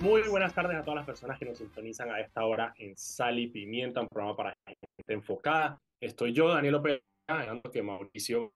[0.00, 3.38] Muy buenas tardes a todas las personas que nos sintonizan a esta hora en Sal
[3.38, 5.80] y Pimienta, un programa para gente enfocada.
[6.00, 8.52] Estoy yo, Daniel López, dejando que Mauricio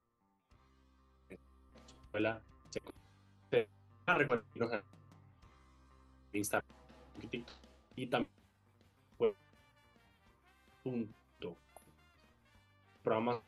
[6.33, 6.69] Instagram
[7.97, 8.31] y también
[10.83, 11.57] punto
[13.03, 13.41] programa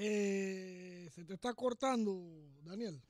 [0.00, 2.12] eh, se te está cortando,
[2.62, 3.02] Daniel.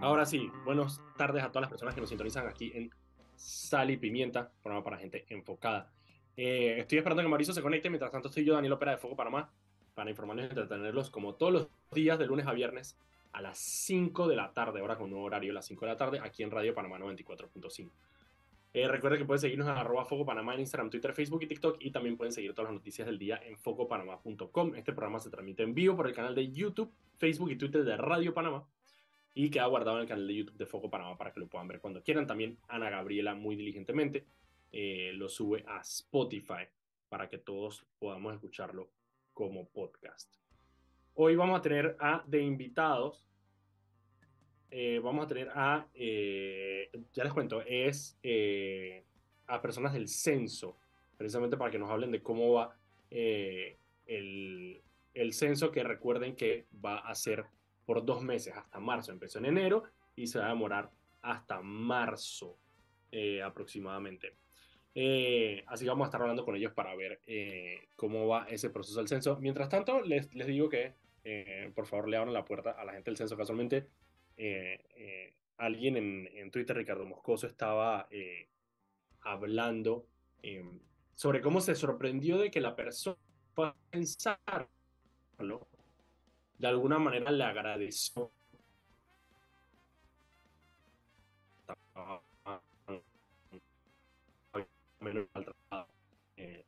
[0.00, 2.90] Ahora sí, buenas tardes a todas las personas que nos sintonizan aquí en
[3.36, 5.90] Sal y Pimienta, programa para gente enfocada.
[6.36, 9.16] Eh, estoy esperando que Mauricio se conecte, mientras tanto estoy yo, Daniel Opera de Foco
[9.16, 9.50] Panamá,
[9.94, 12.98] para informarles y entretenerlos como todos los días de lunes a viernes
[13.32, 15.96] a las 5 de la tarde, ahora con un nuevo horario, las 5 de la
[15.96, 17.90] tarde, aquí en Radio Panamá 94.5.
[18.74, 21.76] Eh, recuerden que pueden seguirnos en arroba Foco Panamá en Instagram, Twitter, Facebook y TikTok
[21.78, 24.74] y también pueden seguir todas las noticias del día en focopanamá.com.
[24.74, 27.96] Este programa se transmite en vivo por el canal de YouTube, Facebook y Twitter de
[27.96, 28.64] Radio Panamá
[29.32, 31.68] y queda guardado en el canal de YouTube de Foco Panamá para que lo puedan
[31.68, 32.26] ver cuando quieran.
[32.26, 34.26] También Ana Gabriela muy diligentemente
[34.72, 36.66] eh, lo sube a Spotify
[37.08, 38.88] para que todos podamos escucharlo
[39.34, 40.32] como podcast.
[41.14, 43.28] Hoy vamos a tener a de invitados,
[44.70, 48.18] eh, vamos a tener a, eh, ya les cuento, es
[49.46, 50.78] a personas del censo,
[51.18, 52.76] precisamente para que nos hablen de cómo va
[53.10, 54.82] el,
[55.14, 57.44] el censo, que recuerden que va a ser
[57.86, 59.12] por dos meses hasta marzo.
[59.12, 59.84] Empezó en enero
[60.16, 60.90] y se va a demorar
[61.22, 62.58] hasta marzo
[63.10, 64.36] eh, aproximadamente.
[64.94, 68.70] Eh, así que vamos a estar hablando con ellos para ver eh, cómo va ese
[68.70, 69.38] proceso del censo.
[69.40, 70.94] Mientras tanto, les, digo que
[71.74, 73.36] por favor le abran la puerta a la gente del censo.
[73.36, 73.88] Casualmente,
[75.56, 78.08] alguien en, en, Twitter, Ricardo Moscoso, estaba
[79.22, 80.06] hablando
[81.14, 83.16] sobre cómo se sorprendió de que la persona
[83.90, 84.68] pensarlo
[86.58, 88.30] de alguna manera le agradeció
[96.36, 96.64] eh,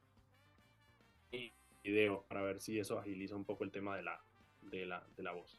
[1.82, 4.20] video para ver si eso agiliza un poco el tema de la,
[4.62, 5.58] de la, de la voz.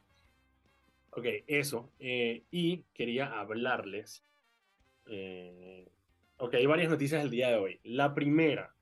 [1.12, 1.92] Ok, eso.
[2.00, 4.24] Eh, y quería hablarles.
[5.08, 5.88] Eh,
[6.38, 7.80] ok, hay varias noticias del día de hoy.
[7.84, 8.76] La primera,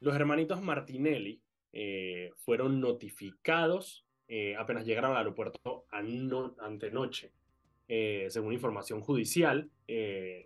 [0.00, 1.42] los hermanitos Martinelli
[1.72, 7.32] eh, fueron notificados eh, apenas llegaron al aeropuerto antenoche.
[7.88, 9.68] Eh, según información judicial,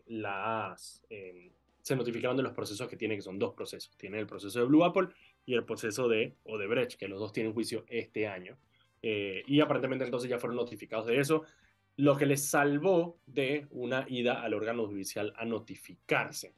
[0.06, 1.51] las, em,
[1.84, 3.95] se notificaron de los procesos que tiene, que son dos procesos.
[3.97, 5.09] Tiene el proceso de Blue Apple
[5.45, 8.56] y el proceso de Odebrecht, que los dos tienen juicio este año.
[9.03, 11.45] y aparentemente entonces ya fueron notificados de eso,
[11.97, 16.55] lo que les salvó de una ida al órgano judicial a notificarse.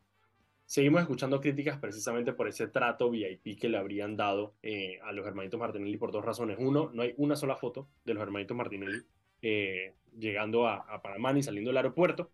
[0.64, 5.26] Seguimos escuchando críticas precisamente por ese trato VIP que le habrían dado eh, a los
[5.26, 6.56] hermanitos Martinelli por dos razones.
[6.58, 9.02] Uno, no hay una sola foto de los hermanitos Martinelli
[9.42, 12.30] eh, llegando a, Panamá ni saliendo del aeropuerto.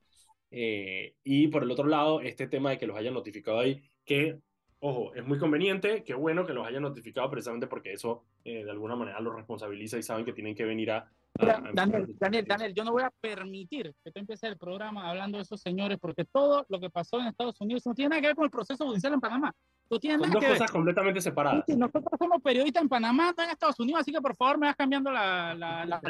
[0.53, 4.39] Eh, y por el otro lado, este tema de que los hayan notificado ahí, que,
[4.79, 8.97] ojo, es muy conveniente, qué bueno que los hayan notificado precisamente porque eso de alguna
[8.97, 12.93] manera los responsabiliza y saben que tienen que venir a, Daniel, Daniel, Daniel, yo no
[12.93, 16.79] voy a permitir que tú empieces el programa hablando de esos señores, porque todo lo
[16.79, 19.21] que pasó en Estados Unidos no tiene nada que ver con el proceso judicial en
[19.21, 19.55] Panamá.
[19.91, 21.65] No tiene Son nada dos cosas completamente separadas.
[21.69, 24.77] Nosotros somos periodistas en Panamá, no en Estados Unidos, así que por favor me vas
[24.77, 26.01] cambiando la, la, la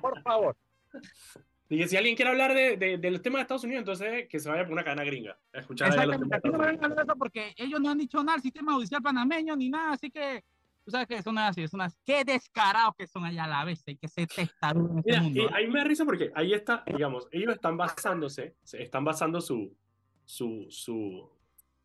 [0.00, 0.56] por favor.
[1.68, 4.48] Dije, si alguien quiere hablar de, de, del tema de Estados Unidos, entonces que se
[4.48, 5.38] vaya por una cadena gringa.
[5.52, 9.54] escuchar Exactamente, no vengan eso porque ellos no han dicho nada del sistema judicial panameño
[9.54, 10.44] ni nada, así que
[10.82, 13.84] tú sabes que son así, son así, qué descarados que son allá a la vez,
[13.84, 15.42] que se testaron este mundo.
[15.42, 19.76] Y ahí me da risa porque ahí está, digamos, ellos están basándose, están basando su,
[20.24, 21.30] su, su,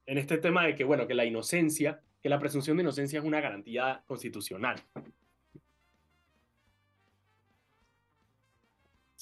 [0.05, 3.25] en este tema de que, bueno, que la inocencia, que la presunción de inocencia es
[3.25, 4.81] una garantía constitucional.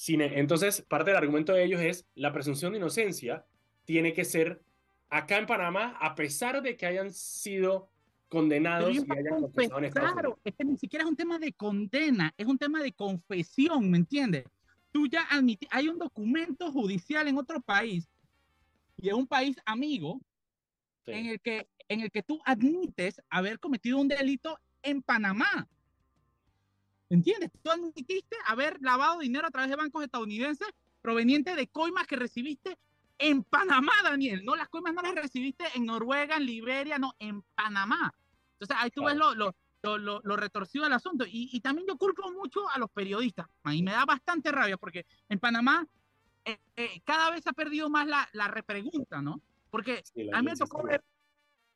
[0.08, 3.44] Entonces, parte del argumento de ellos es, la presunción de inocencia
[3.84, 4.62] tiene que ser
[5.08, 7.90] acá en Panamá, a pesar de que hayan sido
[8.28, 12.58] condenados y hayan Claro, es que ni siquiera es un tema de condena, es un
[12.58, 14.46] tema de confesión, ¿me entiendes?
[14.90, 18.08] Tú ya admitís, hay un documento judicial en otro país
[18.96, 20.20] y es un país amigo
[21.06, 25.68] en, el que, en el que tú admites haber cometido un delito en Panamá.
[27.12, 27.50] ¿Entiendes?
[27.62, 30.66] Tú admitiste haber lavado dinero a través de bancos estadounidenses
[31.02, 32.78] proveniente de coimas que recibiste
[33.18, 34.42] en Panamá, Daniel.
[34.46, 38.14] No, las coimas no las recibiste en Noruega, en Liberia, no, en Panamá.
[38.54, 41.26] Entonces ahí tú ves lo, lo, lo, lo retorcido del asunto.
[41.26, 45.04] Y, y, también yo culpo mucho a los periodistas, y me da bastante rabia, porque
[45.28, 45.86] en Panamá
[46.46, 49.42] eh, eh, cada vez ha perdido más la, la repregunta, ¿no?
[49.70, 51.04] Porque a mí me tocó ver,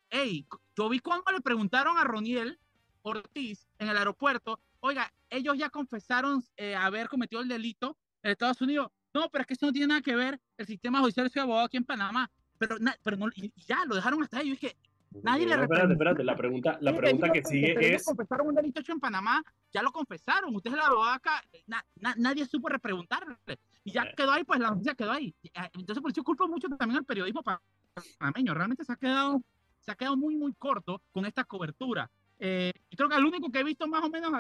[0.09, 2.59] hey, yo vi cuando le preguntaron a Roniel
[3.03, 8.61] Ortiz en el aeropuerto, oiga, ellos ya confesaron eh, haber cometido el delito en Estados
[8.61, 8.91] Unidos.
[9.13, 11.67] No, pero es que eso no tiene nada que ver el sistema judicial de abogado
[11.67, 12.31] aquí en Panamá.
[12.59, 13.27] Pero, pero no,
[13.67, 14.49] ya, lo dejaron hasta ahí.
[14.49, 14.77] Yo dije,
[15.23, 18.05] nadie no, le espérate, espérate, la pregunta, la pregunta que sigue es...
[18.05, 19.43] confesaron un delito hecho en Panamá,
[19.73, 20.55] ya lo confesaron.
[20.55, 23.37] Usted es el abogado acá, na, na, nadie supo repreguntarle.
[23.85, 25.35] Y ya quedó ahí, pues la noticia quedó ahí.
[25.75, 28.53] Entonces, por eso culpo mucho también al periodismo panameño.
[28.53, 29.43] Realmente se ha quedado,
[29.81, 32.11] se ha quedado muy, muy corto con esta cobertura.
[32.39, 34.33] Eh, creo que el único que he visto más o menos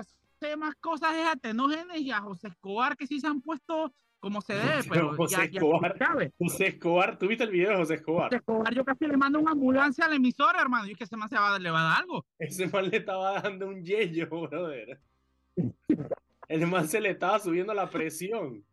[0.55, 4.41] más cosas es a Tenógenes y a José Escobar, que sí se han puesto como
[4.41, 7.95] se debe, pero José ya, Escobar, ya José Escobar, ¿tú viste el video de José
[7.95, 8.25] Escobar?
[8.25, 10.87] José Escobar, yo casi le mando una ambulancia a la emisora, hermano.
[10.89, 12.27] Y es que ese man se va, le va a dar algo.
[12.39, 15.01] Ese man le estaba dando un yello, brother.
[16.49, 18.65] El man se le estaba subiendo la presión.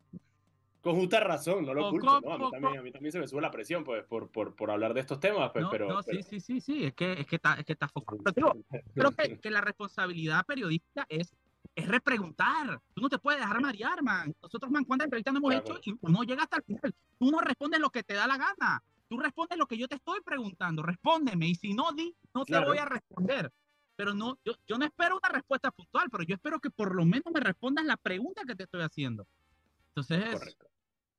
[0.81, 2.09] Con justa razón, no lo ¿no?
[2.09, 4.69] A mí, también, a mí también se me sube la presión, pues, por, por, por
[4.69, 5.87] hablar de estos temas, pues, no, pero...
[5.87, 6.21] No, pero...
[6.21, 8.21] sí, sí, sí, sí, es que, es que está, es que está focado.
[8.21, 11.33] Pero digo, creo que, que la responsabilidad periodística es
[11.75, 12.79] es repreguntar.
[12.93, 14.33] Tú no te puedes dejar marear, man.
[14.41, 15.77] Nosotros, man, ¿cuántas entrevistas no hemos Claro.
[15.77, 15.89] hecho?
[15.91, 16.93] Y uno llega hasta el final.
[17.19, 18.83] Tú no respondes lo que te da la gana.
[19.09, 20.81] Tú respondes lo que yo te estoy preguntando.
[20.83, 21.47] Respóndeme.
[21.47, 22.67] Y si no di, no te Claro.
[22.67, 23.51] voy a responder.
[23.95, 27.05] Pero no, yo, yo no espero una respuesta puntual, pero yo espero que por lo
[27.05, 29.27] menos me respondas la pregunta que te estoy haciendo.
[29.89, 30.67] Entonces, Correcto.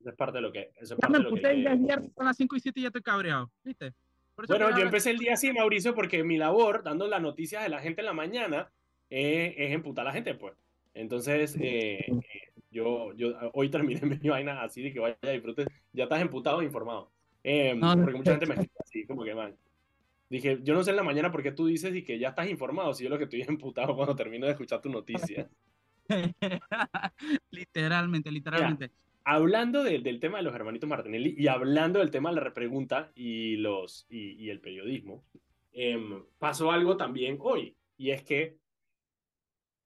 [0.00, 0.72] Eso es parte de lo que...
[0.76, 1.40] Eso es ya parte me de lo que...
[1.40, 3.50] puse ya es viernes a las 5 y 7 y ya estoy cabreado.
[3.62, 3.94] ¿Viste?
[4.48, 7.80] Bueno, yo empecé el día así, Mauricio, porque mi labor, dando las noticias de la
[7.80, 8.70] gente en la mañana,
[9.10, 10.54] eh, es emputar a la gente, pues.
[10.94, 12.22] Entonces, eh, eh,
[12.70, 15.66] yo, yo hoy terminé mi vaina así de que vaya a disfrutes.
[15.92, 17.10] Ya estás emputado e informado.
[17.42, 19.56] Eh, No, porque mucha gente me escribe así, como que, man.
[20.30, 22.48] Dije, yo no sé en la mañana por qué tú dices y que ya estás
[22.48, 25.48] informado, si yo lo que estoy es emputado cuando termino de escuchar tu noticia.
[27.50, 28.90] literalmente, literalmente.
[29.24, 33.10] hablando de- del tema de los hermanitos Martinelli y hablando del tema de la repregunta
[33.14, 35.24] y, los, y, y el periodismo,
[35.72, 38.56] em, pasó algo también hoy, y es que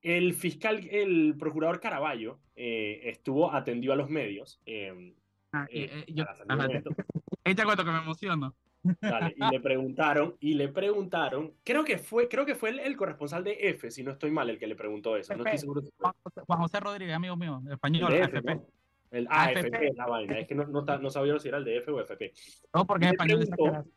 [0.02, 4.60] el fiscal, el procurador Caraballo, eh, estuvo atendido a los medios.
[4.66, 5.14] em,
[5.52, 6.90] Ah, eh, eh, eh, yo- para salir ajá, de esto.
[7.44, 8.54] ahí te cuento que me emociono.
[9.00, 12.96] Dale, y le preguntaron, y le preguntaron, creo que fue, creo que fue el, el
[12.96, 15.34] corresponsal de F, si no estoy mal, el que le preguntó eso.
[15.34, 16.10] No estoy seguro si fue
[16.46, 18.54] Juan José, Rodríguez, amigo mío, el español, de AFP.
[18.54, 18.66] ¿no?
[19.10, 19.94] El AFP, AFP.
[19.94, 20.38] la vaina.
[20.38, 22.32] Es que no, no, sabía si era el de F o FP.
[22.74, 23.48] No, porque es español.
[23.48, 23.90] preguntó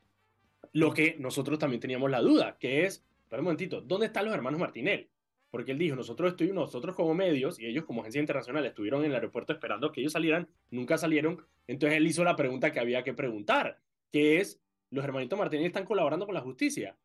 [0.73, 4.33] lo que nosotros también teníamos la duda, que es, espera un momentito, ¿dónde están los
[4.33, 5.09] hermanos Martinelli?
[5.51, 9.11] Porque él dijo, nosotros estuvimos, nosotros como medios y ellos como agencia internacional estuvieron en
[9.11, 13.03] el aeropuerto esperando que ellos salieran, nunca salieron, entonces él hizo la pregunta que había
[13.03, 13.77] que preguntar,
[14.11, 16.95] que es, ¿los hermanitos Martinelli están colaborando con la justicia?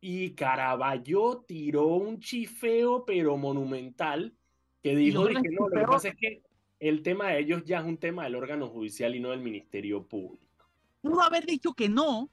[0.00, 4.34] Y Caraballo tiró un chifeo, pero monumental,
[4.82, 6.42] que dijo que no, lo que pasa es que
[6.80, 10.02] el tema de ellos ya es un tema del órgano judicial y no del Ministerio
[10.02, 10.66] Público.
[11.02, 12.30] Pudo haber dicho que no,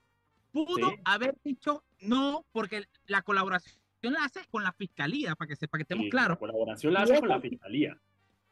[0.52, 0.96] pudo Sí.
[1.04, 5.82] haber dicho no, porque la colaboración la hace con la fiscalía, para que, sepa que
[5.84, 6.36] estemos Sí, claros.
[6.36, 8.00] La colaboración la Y hace eso- con la fiscalía.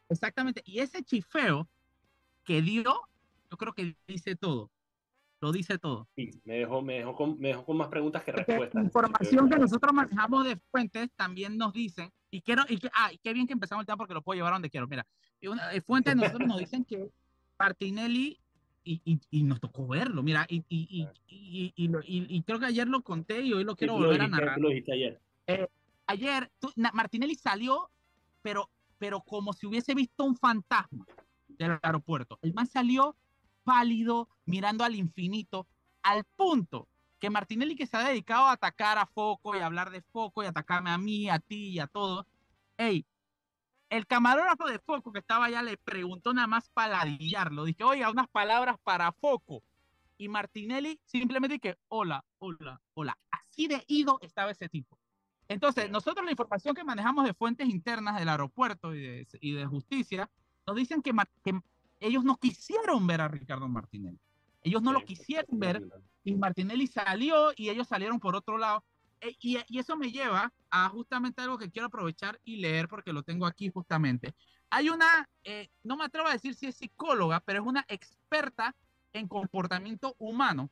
[0.09, 0.61] Exactamente.
[0.65, 1.67] Y ese chifeo
[2.43, 4.69] que dio, yo creo que dice todo.
[5.39, 6.07] Lo dice todo.
[6.15, 8.83] Sí, me dejó, me dejó, con, me dejó con más preguntas que Porque respuestas.
[8.83, 13.19] información que nosotros manejamos de fuentes también nos dicen, y quiero, y que, ah, y
[13.19, 14.87] qué bien que empezamos el tema porque lo puedo llevar a donde quiero.
[14.87, 15.05] Mira,
[15.43, 17.09] una- eh, fuentes nosotros nos dicen que
[17.59, 18.39] Martinelli,
[18.83, 22.41] y, y, y nos tocó verlo, mira, y, y, y, y, y, lo- y- y
[22.43, 24.57] creo que ayer lo conté y hoy lo quiero volver a narrar.
[24.59, 25.19] lo dijiste ayer.
[26.07, 27.89] Ayer tú- na- Martinelli salió,
[28.41, 31.05] pero, pero como si hubiese visto un fantasma
[31.47, 32.39] del aeropuerto.
[32.41, 33.15] El man salió
[33.63, 35.67] pálido, mirando al infinito,
[36.03, 36.87] al punto
[37.19, 40.45] que Martinelli, que se ha dedicado a atacar a Foco y hablar de Foco y
[40.45, 42.25] atacarme a mí, a ti y a todos,
[42.77, 43.05] hey,
[43.89, 47.63] el camarógrafo de Foco que estaba allá le preguntó nada más para ladillarlo.
[47.65, 49.63] Dije, oiga, unas palabras para Foco.
[50.17, 53.17] Y Martinelli simplemente que, hola, hola, hola.
[53.31, 54.99] Así de ido estaba ese tipo.
[55.47, 59.65] Entonces, nosotros la información que manejamos de fuentes internas del aeropuerto y de, y de
[59.65, 60.29] justicia,
[60.65, 61.13] nos dicen que,
[61.43, 61.59] que
[61.99, 64.19] ellos no quisieron ver a Ricardo Martinelli.
[64.61, 65.81] Ellos no lo Sí, quisieron ver
[66.23, 68.85] y Martinelli salió y ellos salieron por otro lado.
[69.21, 73.13] E- Y, y eso me lleva a justamente algo que quiero aprovechar y leer porque
[73.13, 74.35] lo tengo aquí justamente.
[74.69, 78.75] Hay una, eh, no me atrevo a decir si es psicóloga, pero es una experta
[79.13, 80.71] en comportamiento humano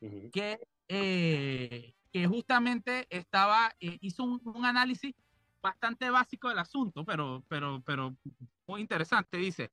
[0.00, 0.30] Ujú.
[0.30, 5.16] que, eh, que justamente estaba, eh, hizo un, un análisis
[5.60, 8.14] bastante básico del asunto, pero, pero, pero
[8.68, 9.36] muy interesante.
[9.36, 9.72] Dice,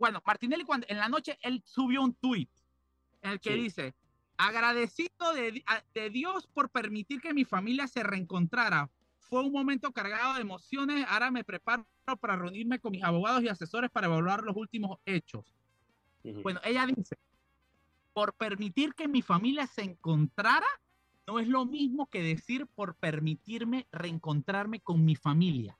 [0.00, 2.48] bueno, Martinelli cuando, en la noche él subió un tweet
[3.22, 3.62] en el que Sí.
[3.62, 3.94] dice,
[4.38, 5.62] Agradecido de,
[5.94, 8.90] de Dios por permitir que mi familia se reencontrara.
[9.20, 11.06] Fue un momento cargado de emociones.
[11.08, 11.86] Ahora me preparo
[12.18, 15.54] para reunirme con mis abogados y asesores para evaluar los últimos hechos.
[16.24, 17.18] Bueno, ella dice,
[18.14, 20.66] por permitir que mi familia se encontrara,
[21.30, 25.78] no es lo mismo que decir por permitirme reencontrarme con mi familia.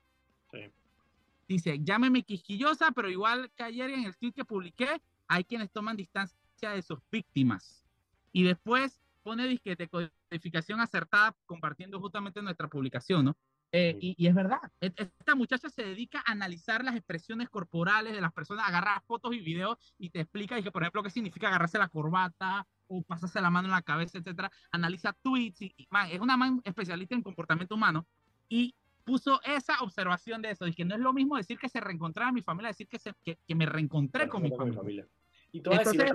[1.49, 5.97] Dice, llámeme quisquillosa, pero igual que ayer en el tweet que publiqué, hay quienes toman
[5.97, 7.85] distancia de sus víctimas.
[8.30, 13.37] Y después pone disquete codificación acertada compartiendo justamente nuestra publicación, ¿no?
[13.73, 18.21] Eh, y, es verdad, e, esta muchacha se dedica a analizar las expresiones corporales de
[18.21, 21.49] las personas, agarra fotos y videos y te explica, y que, por ejemplo, qué significa
[21.49, 24.50] agarrarse la corbata o pasarse la mano en la cabeza, etcétera.
[24.70, 28.06] Analiza tweets y, man, es una man especialista en comportamiento humano
[28.49, 30.64] y puso esa observación de eso.
[30.64, 33.54] Dije, no es lo mismo decir que se reencontraba mi familia, decir que, se, que,
[33.54, 35.06] me reencontré con, mi familia.
[35.52, 36.12] Y todo Entonces,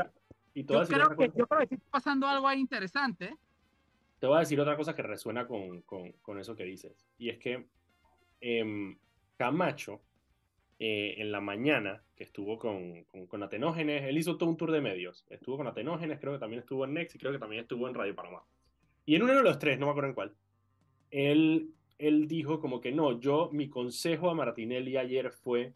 [0.53, 3.35] y yo, creo que, yo creo que está pasando algo ahí interesante
[4.19, 7.05] te voy a decir otra cosa que resuena con, con, con eso que dices.
[7.17, 7.67] Y es que
[8.41, 8.97] eh,
[9.37, 10.01] Camacho,
[10.79, 14.81] eh, en la mañana, que estuvo con, con, Atenógenes, él hizo todo un tour de
[14.81, 15.25] medios.
[15.29, 17.93] Estuvo con Atenógenes, creo que también estuvo en Next y creo que también estuvo en
[17.93, 18.43] Radio Panamá.
[19.05, 20.35] Y en uno de los tres, no me acuerdo en cuál,
[21.11, 25.73] él, él dijo como que no, yo, mi consejo a Martinelli ayer fue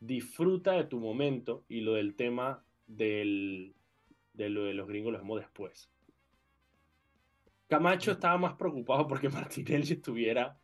[0.00, 3.74] disfruta de tu momento y lo del tema del,
[4.32, 5.90] de lo de los gringos lo vemos después.
[7.68, 10.58] Camacho estaba más preocupado porque Martinelli estuviera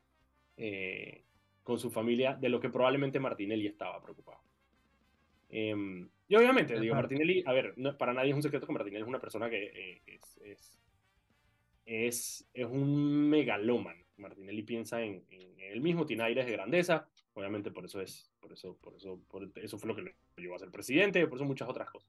[0.56, 1.25] eh,
[1.66, 4.38] con su familia de lo que probablemente Martinelli estaba preocupado.
[5.48, 9.08] Em, y obviamente, digo, Martinelli, a ver, para nadie es un secreto que Martinelli es
[9.08, 10.80] una persona que eh, es, es,
[11.84, 14.00] es, es, un megalómano.
[14.16, 18.52] Martinelli piensa en, en, él mismo, tiene aires de grandeza, obviamente por eso es, por
[18.52, 21.44] eso, por eso, por eso fue lo que le llevó a ser presidente, por eso
[21.44, 22.08] muchas otras cosas.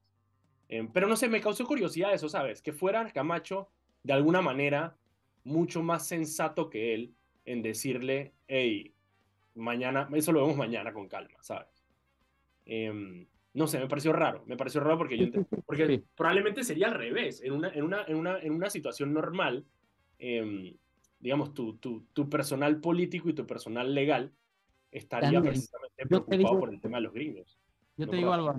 [0.68, 2.62] Em, pero no sé, me causó curiosidad eso, ¿sabes?
[2.62, 3.70] Que fuera Camacho
[4.04, 4.96] de alguna manera
[5.42, 7.12] mucho más sensato que él
[7.44, 8.94] en decirle, hey,
[9.58, 11.84] mañana, eso lo vemos mañana con calma, ¿sabes?
[12.64, 15.26] Em, no sé, me pareció raro, me pareció raro porque yo
[15.66, 19.66] porque probablemente sería al revés, en una, en una, en una, en una situación normal,
[20.18, 20.74] em,
[21.18, 24.32] digamos, tu, tu, tu, personal político y tu personal legal
[24.90, 27.58] estaría precisamente preocupado por el tema de los gringos.
[27.96, 28.54] Yo te digo algo,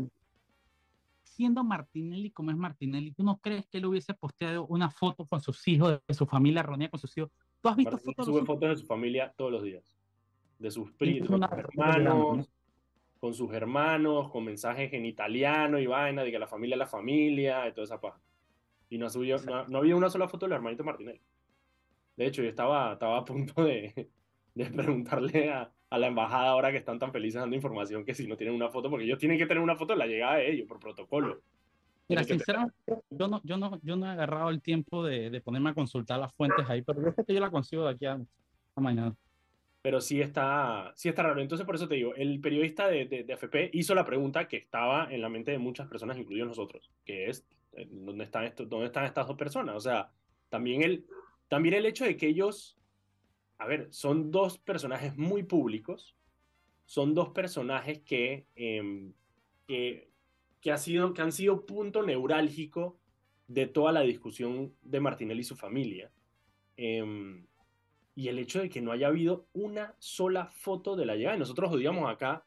[1.24, 5.40] siendo Martinelli como es Martinelli, ¿tú no crees que él hubiese posteado una foto con
[5.40, 7.32] sus hijos, de su familia reunida con sus hijos?
[7.62, 8.26] ¿Tú has visto fotos?
[8.26, 9.99] Sube fotos de su familia todos los días.
[10.60, 12.50] De sus primos, hermanos,
[13.20, 16.86] con sus hermanos, con mensajes en italiano y vaina, de que la familia es la
[16.86, 18.20] familia, y toda esa paja.
[18.90, 19.38] Y no, subió,
[19.68, 21.22] no, había una sola foto del hermanito Martinelli.
[22.18, 24.10] De hecho, yo estaba, estaba a punto de,
[24.54, 28.28] de preguntarle a, a la embajada ahora que están tan felices dando información que si
[28.28, 30.52] no tienen una foto, porque ellos tienen que tener una foto de la llegada de
[30.52, 31.42] ellos por protocolo.
[32.08, 32.76] Mira, sinceramente,
[33.12, 36.20] yo no, yo, no, yo no he agarrado el tiempo de, de, ponerme a consultar
[36.20, 38.20] las fuentes ahí, pero yo sé que yo la consigo de aquí a,
[38.76, 39.16] mañana.
[39.82, 41.42] Pero sí está, sí está raro.
[41.42, 44.58] Entonces, por eso te digo, el periodista de, de, de, AFP hizo la pregunta que
[44.58, 48.68] estaba en la mente de muchas personas, incluidos nosotros, que es, eh, ¿dónde están, estos,
[48.68, 49.76] ¿dónde están estas dos personas?
[49.76, 50.12] O sea,
[50.50, 51.06] también el,
[51.48, 52.80] también el hecho de que ellos
[53.60, 56.16] a ver, son dos personajes muy públicos,
[56.86, 59.14] son dos personajes que, em,
[59.68, 60.10] que,
[60.62, 62.98] que, ha sido, que han sido punto neurálgico
[63.48, 66.10] de toda la discusión de Martinelli y su familia.
[66.78, 67.46] Em,
[68.20, 71.38] y el hecho de que no haya habido una sola foto de la llegada.
[71.38, 72.44] Y nosotros odiamos acá,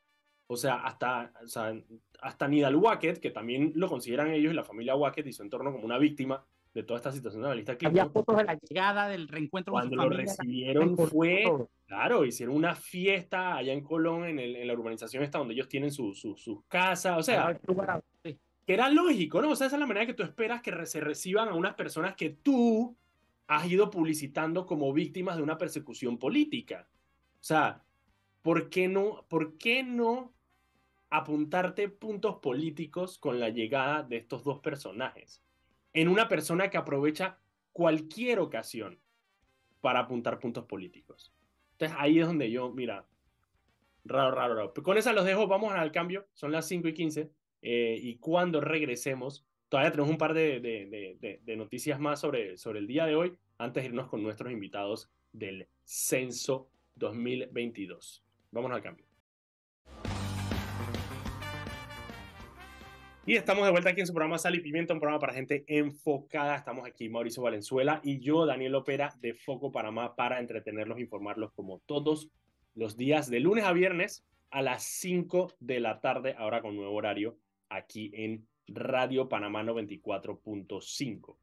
[0.46, 1.74] o sea, hasta, o sea,
[2.20, 5.72] hasta Nidal Wackett, que también lo consideran ellos y la familia Wackett y su entorno
[5.72, 9.08] como una víctima, de toda esta situación de la lista Había fotos de la llegada,
[9.08, 11.44] del reencuentro Cuando con su lo recibieron fue,
[11.86, 15.68] claro, hicieron una fiesta allá en Colón, en, el, en la urbanización esta donde ellos
[15.68, 17.58] tienen sus su, su casas, o sea,
[18.22, 19.50] que era lógico, ¿no?
[19.50, 22.14] O sea, esa es la manera que tú esperas que se reciban a unas personas
[22.14, 22.94] que tú
[23.46, 26.88] has ido publicitando como víctimas de una persecución política.
[27.34, 27.84] O sea,
[28.42, 30.32] ¿por qué no, por qué no
[31.10, 35.42] apuntarte puntos políticos con la llegada de estos dos personajes?
[35.92, 37.38] en una persona que aprovecha
[37.72, 38.98] cualquier ocasión
[39.80, 41.32] para apuntar puntos políticos.
[41.72, 43.06] Entonces ahí es donde yo, mira,
[44.04, 44.74] raro, raro, raro.
[44.74, 47.30] con esa los dejo, vamos al cambio, son las 5 y 15,
[47.62, 52.78] eh, y cuando regresemos, todavía tenemos un par de, de, de, noticias más sobre, sobre
[52.78, 58.22] el día de hoy, antes de irnos con nuestros invitados del Censo 2022.
[58.50, 59.06] Vamos al cambio.
[63.24, 65.64] Y estamos de vuelta aquí en su programa Sal y Pimienta, un programa para gente
[65.66, 66.54] enfocada.
[66.54, 71.78] Estamos aquí Mauricio Valenzuela y yo, Daniel Opera, de Foco Panamá, para entretenerlos, informarlos como
[71.86, 72.28] todos
[72.74, 76.92] los días, de lunes a viernes a las 5 de la tarde, ahora con nuevo
[76.92, 77.38] horario,
[77.70, 81.36] aquí en Radio Panamá 94.5.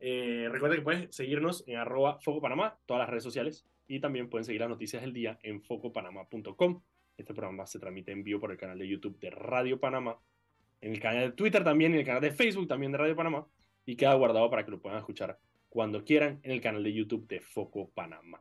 [0.00, 4.28] Eh, recuerda que puedes seguirnos en arroba Foco Panamá, todas las redes sociales, y también
[4.28, 6.82] pueden seguir las noticias del día en focopanamá.com.
[7.16, 10.18] Este programa se transmite en vivo por el canal de YouTube de Radio Panamá,
[10.80, 13.46] en el canal de Twitter también, en el canal de Facebook también de Radio Panamá,
[13.84, 17.26] y queda guardado para que lo puedan escuchar cuando quieran en el canal de YouTube
[17.26, 18.40] de Foco Panamá.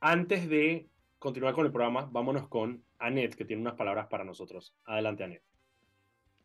[0.00, 4.74] Antes de continuar con el programa, vámonos con Anet, que tiene unas palabras para nosotros.
[4.84, 5.47] Adelante, Anet.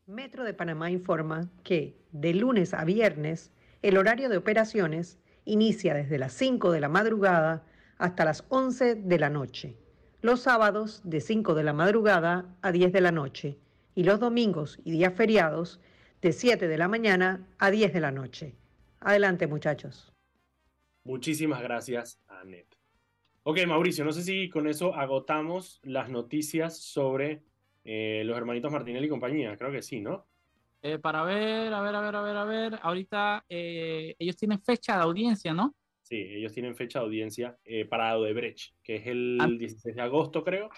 [0.05, 6.17] Metro de Panamá informa que de lunes a viernes el horario de operaciones inicia desde
[6.17, 7.65] las 5 de la madrugada
[7.97, 9.77] hasta las 11 de la noche.
[10.21, 13.57] Los sábados de 5 de la madrugada a 10 de la noche
[13.95, 15.79] y los domingos y días feriados
[16.21, 18.55] de 7 de la mañana a 10 de la noche.
[18.99, 20.11] Adelante muchachos.
[21.05, 22.67] Muchísimas gracias, Anet.
[23.43, 27.41] Ok, Mauricio, no sé si con eso agotamos las noticias sobre
[27.83, 29.57] eh, los hermanitos Martinelli y compañía.
[29.57, 30.25] Creo que sí, ¿no?
[30.81, 32.79] Eh, para ver, a ver, a ver, a ver, a ver.
[32.81, 35.73] Ahorita eh, ellos tienen fecha de audiencia, ¿no?
[36.01, 37.57] Sí, ellos tienen fecha de audiencia
[37.89, 39.47] para Odebrecht, que es el Ah.
[39.47, 40.69] 16 de agosto, creo.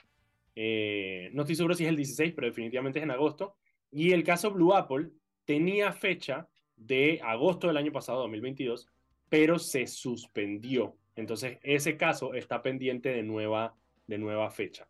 [1.34, 3.56] No estoy seguro si es el 16, pero definitivamente es en agosto.
[3.92, 5.10] Y el caso Blue Apple
[5.46, 6.48] tenía fecha
[6.78, 8.88] de agosto del año pasado, 2022,
[9.30, 10.96] pero se suspendió.
[11.16, 13.74] Entonces, ese caso está pendiente de nueva,
[14.08, 14.88] de nueva fecha.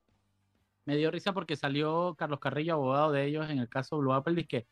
[0.86, 4.36] Me dio risa porque salió Carlos Carrillo, abogado de ellos en el caso Blue Apple,
[4.36, 4.68] dice que,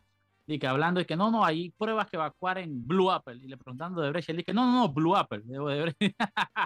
[0.45, 3.39] dice que hablando de que no, no, hay pruebas que evacuar en Blue Apple.
[3.41, 5.41] Y le preguntando de Brecht, él dice no, no, no, Blue Apple.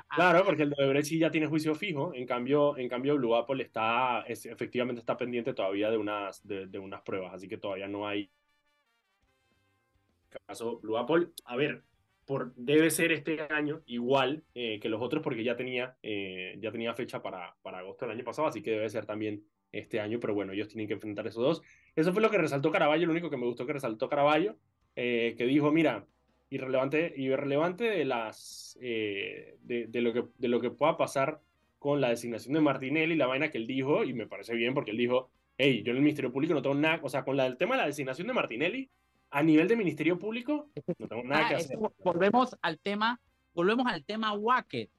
[0.09, 3.35] Claro, porque el de Odebrecht sí ya tiene juicio fijo, en cambio, en cambio Blue
[3.35, 7.87] Apple está, es- efectivamente está pendiente todavía de unas, de unas pruebas, así que todavía
[7.87, 8.29] no hay
[10.45, 11.29] caso Blue Apple.
[11.45, 11.83] A ver,
[12.55, 16.93] debe ser este año igual eh, que los otros porque ya tenía, eh, ya tenía
[16.93, 20.33] fecha para, para agosto del año pasado, así que debe ser también este año, pero
[20.33, 21.61] bueno, ellos tienen que enfrentar esos dos.
[21.95, 24.57] Eso fue lo que resaltó Caraballo, lo único que me gustó que resaltó Caraballo,
[24.95, 26.05] eh, que dijo, mira,
[26.49, 31.41] irrelevante, irrelevante de, las, de lo que, de lo que pueda pasar
[31.79, 34.91] con la designación de Martinelli, la vaina que él dijo, y me parece bien porque
[34.91, 37.45] él dijo, hey, yo en el Ministerio Público no tengo nada, o sea, con la,
[37.45, 38.89] el tema de la designación de Martinelli,
[39.29, 41.91] a nivel de Ministerio Público, no tengo nada Ah, que esto- hacer.
[42.03, 43.19] volvemos al tema,
[43.53, 44.89] volvemos al tema Wacket.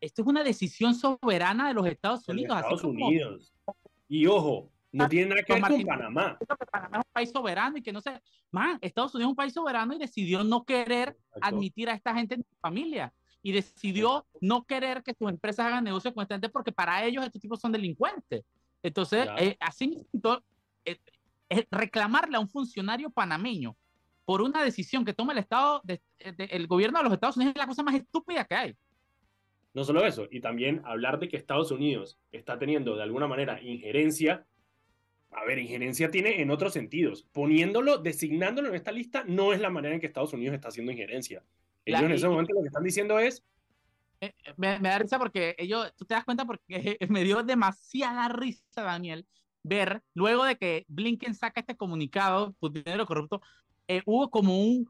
[0.00, 2.56] Esto es una decisión soberana de los Estados los Unidos.
[2.56, 3.52] Estados como Unidos.
[4.08, 6.38] Y ojo, no tiene nada que ver con Panamá.
[6.70, 9.52] Panamá es un país soberano y que no sé, man, Estados Unidos es un país
[9.54, 11.40] soberano y decidió no querer Exacto.
[11.42, 15.84] admitir a esta gente en su familia y decidió no querer que sus empresas hagan
[15.84, 18.44] negocios con esta gente porque para ellos estos tipos son delincuentes.
[18.82, 19.96] Entonces, eh, así
[21.70, 23.76] reclamarle a un funcionario panameño
[24.24, 27.54] por una decisión que toma el Estado, de- de- el gobierno de los Estados Unidos
[27.54, 28.76] es la cosa más estúpida que hay.
[29.74, 33.60] No solo eso, y también hablar de que Estados Unidos está teniendo de alguna manera
[33.62, 34.46] injerencia.
[35.30, 37.26] A ver, injerencia tiene en otros sentidos.
[37.32, 40.92] Poniéndolo, designándolo en esta lista, no es la manera en que Estados Unidos está haciendo
[40.92, 41.42] injerencia.
[41.86, 43.42] La- Ellos en y- ese momento lo que están diciendo es,
[44.20, 46.62] Eh, eh, me, me da risa porque ellos, tú te das cuenta porque
[47.08, 49.26] me dio demasiada risa, Daniel,
[49.62, 53.40] ver, luego de que Blinken saca este comunicado, Putin dinero corrupto,
[53.88, 54.88] eh, hubo como un,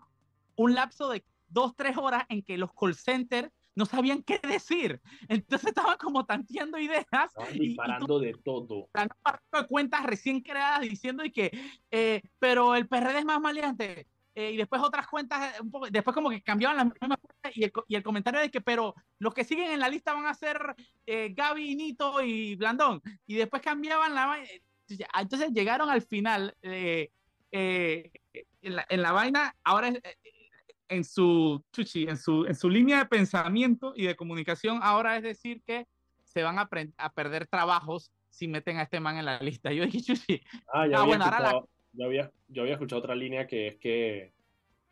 [0.56, 5.00] un lapso de dos, tres horas en que los call centers no sabían qué decir.
[5.28, 8.88] Entonces estaban como tanteando ideas estaban y- y tú disparando de todo.
[9.52, 11.50] de cuentas recién creadas diciendo y que,
[11.90, 14.06] eh, pero el PRD es más maleante.
[14.34, 17.52] Eh, y después otras cuentas, eh, un poco, después como que cambiaban las mismas cuentas
[17.56, 20.26] y el, y el comentario de que, pero los que siguen en la lista van
[20.26, 20.74] a ser
[21.06, 23.02] eh, Gaby, Nito y Blandón.
[23.26, 24.48] Y después cambiaban la vaina.
[25.18, 27.10] Entonces, llegaron al final eh,
[27.50, 28.10] eh,
[28.62, 30.16] en, la, en la vaina, ahora es, eh,
[30.88, 35.22] en su, chuchi, en su, en su línea de pensamiento y de comunicación, ahora es
[35.22, 35.86] decir que
[36.24, 36.68] se van a,
[36.98, 39.72] a perder trabajos si meten a este man en la lista.
[39.72, 40.40] Yo dije, chuchi,
[40.72, 41.62] Ah, ya Ah, bueno, ahora la-
[41.92, 44.32] yo, había, yo había escuchado otra línea que es que,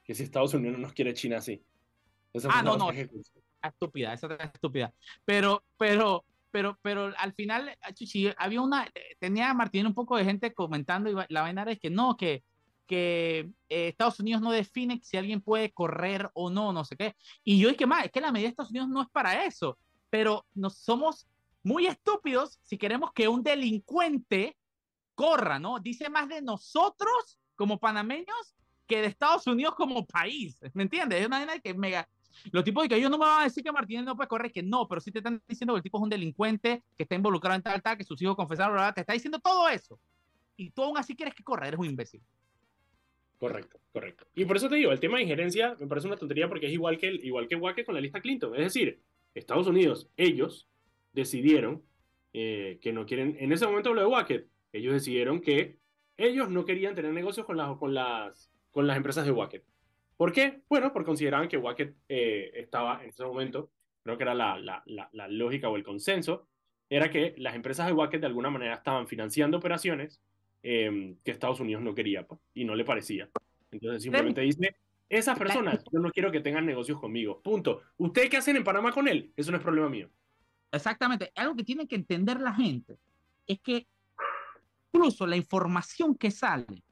[0.05, 1.63] que si Estados Unidos no nos quiere China así.
[2.33, 2.91] Esa Ah, no, no.
[2.91, 3.09] que
[3.63, 4.93] estúpida, esa es estúpida.
[5.25, 10.25] Pero, pero, pero, pero al final, ah, chuchi, había una, tenía Martín un poco de
[10.25, 12.43] gente comentando y la vaina es que no, que,
[12.87, 17.15] que eh, Estados Unidos no define si alguien puede correr o no, no sé qué.
[17.45, 19.79] Y yo dije, más, es que la medida de Estados Unidos no es para eso,
[20.09, 21.27] pero nos somos
[21.63, 24.57] muy estúpidos si queremos que un delincuente
[25.21, 25.79] corra, ¿no?
[25.79, 28.57] Dice más de nosotros como panameños
[28.87, 31.21] que de Estados Unidos como país, ¿me entiendes?
[31.21, 32.09] Es una vaina que mega...
[32.53, 34.51] Los tipos de que ellos no me van a decir que Martínez no puede correr,
[34.51, 37.17] que no, pero sí te están diciendo que el tipo es un delincuente, que está
[37.17, 40.01] involucrado en tal, tal, que sus hijos confesaron, bla, te está diciendo todo eso.
[40.57, 42.23] Y tú aún así quieres que corra, eres un imbécil.
[43.39, 44.27] Correcto, correcto.
[44.35, 46.73] Y por eso te digo, el tema de injerencia me parece una tontería porque es
[46.73, 48.55] igual que, el, igual que Wackett con la lista Clinton.
[48.55, 49.03] Es decir,
[49.35, 50.67] Estados Unidos, ellos
[51.13, 51.83] decidieron
[52.33, 55.79] eh, que no quieren, en ese momento lo de Wackett, ellos decidieron que
[56.17, 59.65] ellos no querían tener negocios con, las con, las, con las empresas de Wackett.
[60.17, 60.61] ¿Por qué?
[60.69, 63.71] Bueno, porque consideraban que Wacket eh, estaba en ese momento,
[64.03, 66.47] creo que era la, la, la, lógica o el consenso,
[66.91, 70.21] era que las empresas de Wacket de alguna manera estaban financiando operaciones
[70.63, 73.31] em, que Estados Unidos no quería pues, y no le parecía.
[73.71, 74.77] Entonces simplemente dice,
[75.09, 77.41] esas personas, yo no quiero que tengan negocios conmigo.
[77.41, 77.81] Punto.
[77.97, 79.33] ¿Ustedes qué hacen en Panamá con él?
[79.37, 80.11] Eso no es problema mío.
[80.71, 81.33] Exactamente.
[81.35, 82.99] Algo que tiene que entender la gente
[83.47, 83.87] es que
[84.93, 86.83] incluso la información que sale,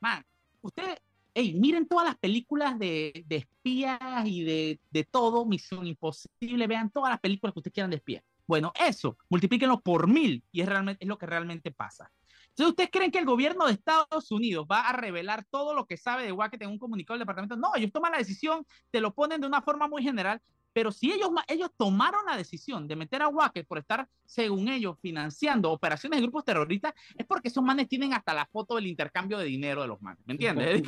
[0.00, 0.24] man,
[0.60, 0.98] ustedes,
[1.34, 7.10] hey, miren todas las películas de, de espías y de, todo, Misión Imposible, vean todas
[7.10, 8.22] las películas que ustedes quieran de espías.
[8.46, 12.10] Bueno, eso, multiplíquenlo por mil y es, realmente, es lo que realmente pasa.
[12.48, 15.96] Entonces, ¿ustedes creen que el gobierno de Estados Unidos va a revelar todo lo que
[15.96, 17.56] sabe de Wacket en un comunicado del departamento?
[17.56, 20.40] No, ellos toman la decisión, te lo ponen de una forma muy general,
[20.72, 24.96] pero si ellos, ellos tomaron la decisión de meter a Wacket por estar, según ellos,
[25.00, 29.38] financiando operaciones de grupos terroristas, es porque esos manes tienen hasta la foto del intercambio
[29.38, 30.22] de dinero de los manes.
[30.26, 30.82] ¿Me entiendes?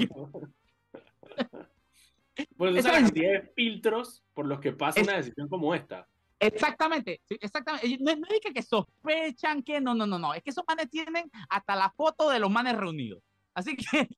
[2.57, 6.07] pues esa cantidad de filtros por los que pasa una decisión como esta.
[6.40, 7.99] Exactamente, exactamente.
[8.01, 10.35] No, no es que, sospechan que no, no, no, no.
[10.35, 13.23] Es que esos manes tienen hasta la foto de los manes reunidos.
[13.55, 14.09] Así que,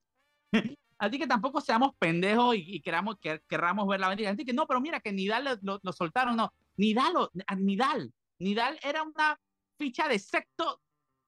[0.98, 4.30] así que tampoco seamos pendejos y, queramos, que, querramos ver la mentira.
[4.30, 6.52] Así que no, pero mira que Nidal lo, soltaron, no.
[6.76, 9.38] Nidal, Nidal, Nidal era una
[9.78, 10.80] ficha de sexto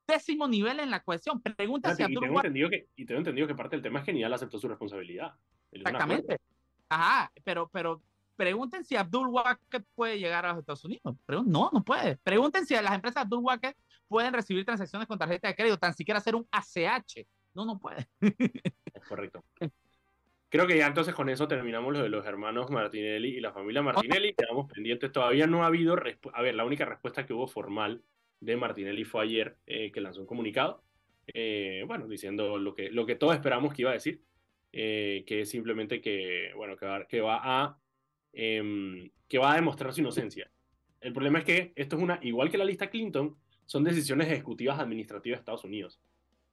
[0.06, 1.40] décimo nivel en la cuestión.
[1.40, 4.12] Pregúntase a y tengo, entendido que, y tengo entendido que parte del tema es que
[4.12, 5.34] Nidal aceptó su responsabilidad.
[5.70, 6.38] Exactamente.
[6.88, 8.02] Ajá, pero, pero
[8.38, 11.16] Pregunten si Abdul Wacket puede llegar a los Estados Unidos.
[11.26, 12.18] no, no puede.
[12.18, 13.76] Pregunten si las empresas Abdul Wacket
[14.06, 17.26] pueden recibir transacciones con tarjeta de crédito, tan siquiera hacer un ACH.
[17.58, 18.08] No, no puede.
[18.20, 19.44] Es correcto.
[20.48, 23.82] Creo que ya entonces con eso terminamos lo de los hermanos Martinelli y la familia
[23.82, 24.32] Martinelli.
[24.32, 25.12] Quedamos pendientes.
[25.12, 25.96] Todavía no ha habido.
[26.32, 28.02] A ver, la única respuesta que hubo formal
[28.40, 30.82] de Martinelli fue ayer eh, que lanzó un comunicado.
[31.26, 34.22] Eh, bueno, diciendo lo que, lo que todos esperamos que iba a decir.
[34.72, 37.78] Eh, que es simplemente que, bueno, que va a
[38.32, 40.50] Em, que va a demostrar su inocencia.
[41.00, 44.78] El problema es que esto es una, igual que la lista Clinton, son decisiones ejecutivas
[44.78, 46.00] administrativas de Estados Unidos.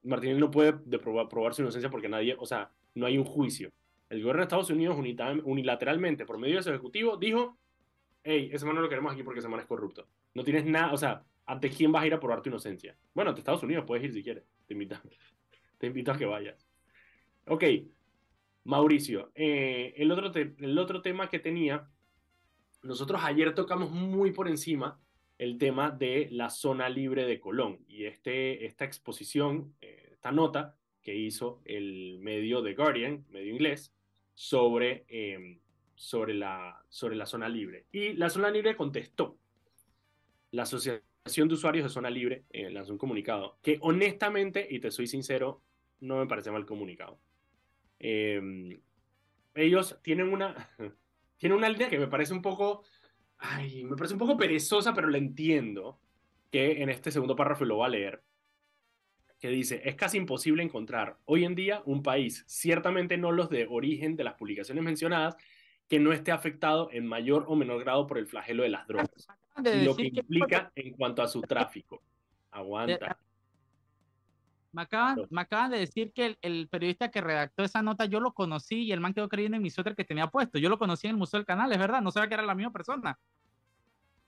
[0.05, 3.71] Martínez no puede probar, su inocencia porque nadie, o sea, no hay un juicio.
[4.09, 7.57] El gobierno de Estados Unidos unilateralmente, por medio de su ejecutivo, dijo,
[8.23, 10.07] hey, ese man no lo queremos aquí porque ese man es corrupto.
[10.33, 12.95] No tienes nada, o sea, ¿ante quién vas a ir a probar tu inocencia?
[13.13, 14.95] Bueno, ante Estados Unidos puedes ir si quieres, te invito,
[15.77, 16.67] te invito a que vayas.
[17.47, 17.63] Ok,
[18.65, 21.87] Mauricio, eh, el, otro el otro tema que tenía,
[22.83, 24.99] nosotros ayer tocamos muy por encima
[25.37, 29.94] el tema de la zona libre de Colón y este, esta exposición, eh,
[30.25, 33.93] esta nota que hizo el medio The Guardian, medio inglés,
[34.33, 35.59] sobre, em,
[35.93, 37.85] sobre, la, sobre la zona libre.
[37.91, 39.37] Y la zona libre contestó.
[40.49, 44.89] La Asociación de Usuarios de Zona Libre eh, lanzó un comunicado que honestamente, y te
[44.89, 45.61] soy sincero,
[45.99, 47.19] no me parece mal comunicado.
[47.99, 48.81] Em,
[49.53, 50.55] ellos tienen una,
[51.37, 52.83] tienen una línea que me parece un poco,
[53.37, 55.99] ay, me parece un poco perezosa, pero la entiendo,
[56.49, 58.23] que en este segundo párrafo lo voy a leer,
[59.39, 63.67] que dice, es casi imposible encontrar hoy en día un país, ciertamente no los de
[63.69, 65.35] origen de las publicaciones mencionadas,
[65.87, 69.27] que no esté afectado en mayor o menor grado por el flagelo de las drogas,
[69.63, 72.01] y lo que implica en cuanto a su tráfico.
[72.51, 73.17] Aguanta.
[74.75, 78.91] Me acaban, de decir que el, periodista que redactó esa nota yo lo conocí y
[78.91, 80.57] el man quedó creyendo en mi suéter que tenía puesto.
[80.57, 82.55] Yo lo conocí en el Museo del Canal, es verdad, no sabía que era la
[82.55, 83.17] misma persona.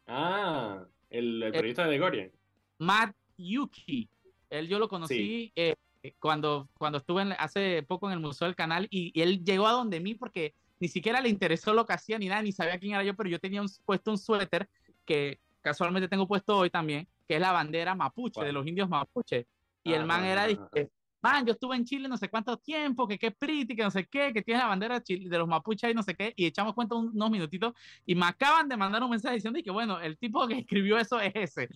[0.07, 2.31] Ah, el, eh, periodista de Gorian.
[2.79, 4.09] Matt Yuki.
[4.49, 5.75] Él yo lo conocí eh,
[6.19, 9.99] cuando, cuando estuve hace poco en el Museo del Canal y, él llegó a donde
[9.99, 13.03] mí porque ni siquiera le interesó lo que hacía ni nada, ni sabía quién era
[13.03, 14.69] yo, pero yo tenía puesto un suéter
[15.05, 19.47] que casualmente tengo puesto hoy también, que es la bandera mapuche, de los indios mapuche.
[19.83, 20.89] Y el man era, dije,
[21.21, 24.05] man, yo estuve en Chile no sé cuánto tiempo, que qué pretty, que no sé
[24.05, 26.95] qué, que tiene la bandera de los mapuches y no sé qué, y echamos cuenta
[26.95, 27.73] unos minutitos,
[28.05, 31.19] y me acaban de mandar un mensaje diciendo que, bueno, el tipo que escribió eso
[31.19, 31.69] es ese.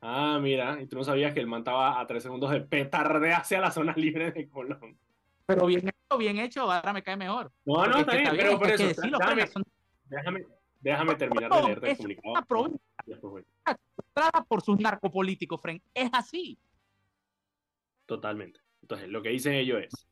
[0.00, 3.32] Ah, mira, y tú no sabías que el man estaba a tres segundos de petarde
[3.32, 4.98] hacia la zona libre de Colón.
[5.46, 7.50] Pero bien hecho, bien hecho, ahora me cae mejor.
[7.64, 9.48] No, no, está bien, pero por eso, déjame,
[10.04, 10.46] déjame,
[10.80, 12.32] déjame, terminar de leerte el comunicado.
[12.32, 12.88] Una provincia
[14.46, 15.82] por sus narcopolíticos, Frank.
[15.94, 16.58] Es así.
[18.06, 18.60] Totalmente.
[18.82, 20.06] Entonces, lo que dicen ellos es.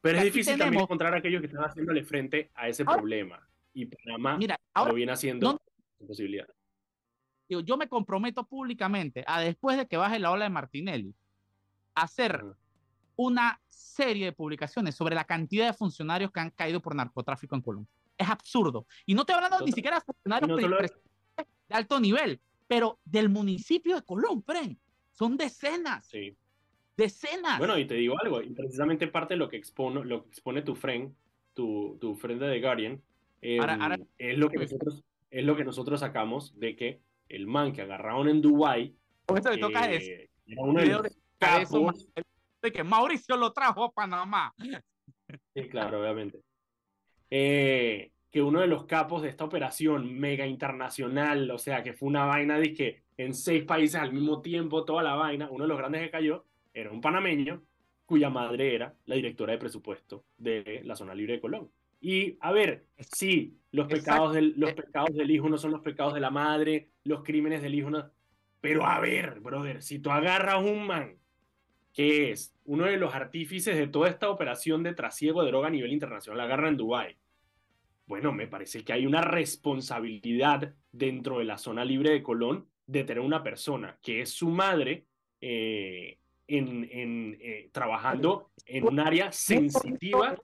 [0.00, 3.46] Pero es difícil también encontrar a aquellos que están haciéndole frente a ese problema.
[3.72, 6.46] Y Panamá Mira, ahora, lo viene haciendo no, posibilidad.
[7.58, 11.12] Yo me comprometo públicamente a después de que baje la ola de Martinelli,
[11.96, 12.44] hacer
[13.16, 17.62] una serie de publicaciones sobre la cantidad de funcionarios que han caído por narcotráfico en
[17.62, 17.90] Colombia.
[18.16, 18.86] Es absurdo.
[19.04, 24.02] Y no te hablando ni siquiera de funcionarios de alto nivel, pero del municipio de
[24.02, 24.44] Colón,
[25.10, 26.06] Son decenas.
[26.06, 26.36] Sí.
[26.96, 27.58] Decenas.
[27.58, 30.62] Bueno, y te digo algo, y precisamente parte de lo que expone, lo que expone
[30.62, 31.14] tu friend
[31.54, 33.02] tu, tu frente de Guardian,
[33.60, 34.72] Ahora- em, ahora- es, lo que pues.
[34.72, 38.94] nosotros, es lo que nosotros sacamos de que el man que agarraron en Dubái
[39.26, 40.10] Por eso le toca eh, eso.
[40.46, 41.18] era uno de Video los de
[41.62, 42.08] eso, capos
[42.62, 44.52] de que Mauricio lo trajo a Panamá.
[45.54, 46.40] Sí, claro, obviamente.
[47.30, 52.08] Eh, que uno de los capos de esta operación mega internacional, o sea, que fue
[52.08, 55.68] una vaina de que en seis países al mismo tiempo, toda la vaina, uno de
[55.68, 57.62] los grandes que cayó era un panameño
[58.06, 61.70] cuya madre era la directora de presupuesto de la zona libre de Colón.
[62.00, 66.14] Y a ver, sí, los pecados, del, los pecados del hijo no son los pecados
[66.14, 68.10] de la madre, los crímenes del hijo no.
[68.60, 71.16] Pero a ver, brother, si tú agarras un man
[71.92, 75.70] que es uno de los artífices de toda esta operación de trasiego de droga a
[75.70, 77.16] nivel internacional, la agarra en Dubái.
[78.06, 83.04] Bueno, me parece que hay una responsabilidad dentro de la zona libre de Colón de
[83.04, 85.06] tener una persona que es su madre
[85.40, 90.36] eh, en, en, eh, trabajando en un área sensitiva.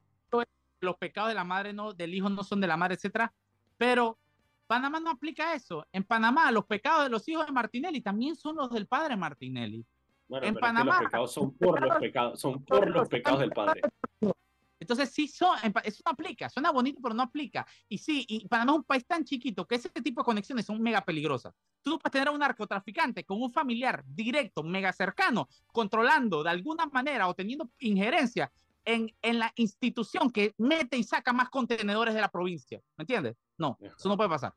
[0.80, 3.32] Los pecados de la madre no, del hijo no son de la madre, etcétera.
[3.76, 4.18] Pero
[4.66, 5.86] Panamá no aplica eso.
[5.92, 9.84] En Panamá, los pecados de los hijos de Martinelli también son los del padre Martinelli.
[10.28, 13.08] Bueno, En pero es que Panamá- los pecados son por los pecados, son por los
[13.08, 13.80] pecados del padre.
[14.78, 16.48] Entonces, sí, son, eso no aplica.
[16.50, 17.66] Suena bonito, pero no aplica.
[17.88, 20.80] Y sí, y Panamá es un país tan chiquito que ese tipo de conexiones son
[20.82, 21.54] mega peligrosas.
[21.82, 26.50] Tú no puedes tener a un narcotraficante con un familiar directo, mega cercano, controlando de
[26.50, 28.52] alguna manera o teniendo injerencia
[28.86, 32.80] en, en la institución que mete y saca más contenedores de la provincia.
[32.96, 33.36] ¿Me entiendes?
[33.58, 34.54] No, eso no puede pasar.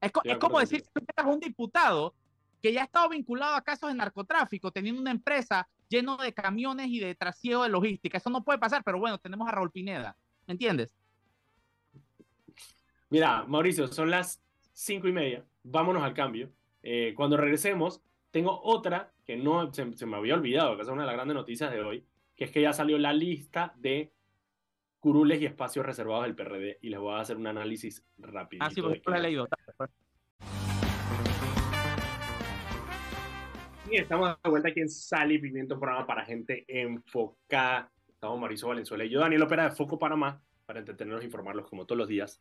[0.00, 2.14] Es, co- es como decir que tú un diputado
[2.60, 6.88] que ya ha estado vinculado a casos de narcotráfico, teniendo una empresa lleno de camiones
[6.88, 8.18] y de trasiego de logística.
[8.18, 10.16] Eso no puede pasar, pero bueno, tenemos a Raúl Pineda.
[10.46, 10.92] ¿Me entiendes?
[13.10, 15.44] Mira, Mauricio, son las cinco y media.
[15.62, 16.50] Vámonos al cambio.
[16.82, 21.02] Eh, cuando regresemos, tengo otra que no se, se me había olvidado, que es una
[21.02, 22.04] de las grandes noticias de hoy,
[22.38, 24.12] que es que ya salió la lista de
[25.00, 28.64] curules y espacios reservados del PRD y les voy a hacer un análisis rápido.
[28.64, 29.48] Ah, sí, porque lo he leído.
[33.90, 37.90] Y estamos de vuelta aquí en Sal y Pimiento, un programa para gente enfocada.
[38.06, 41.86] Estamos Mauricio Valenzuela y yo, Daniel Opera de Foco Panamá, para entretenerlos e informarlos como
[41.86, 42.40] todos los días,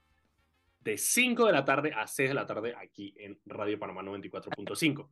[0.82, 5.10] de 5 de la tarde a 6 de la tarde aquí en Radio Panamá 94.5.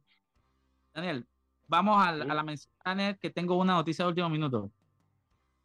[0.93, 1.25] Daniel,
[1.67, 4.71] vamos a, la mención Anet, que tengo una noticia de último minuto.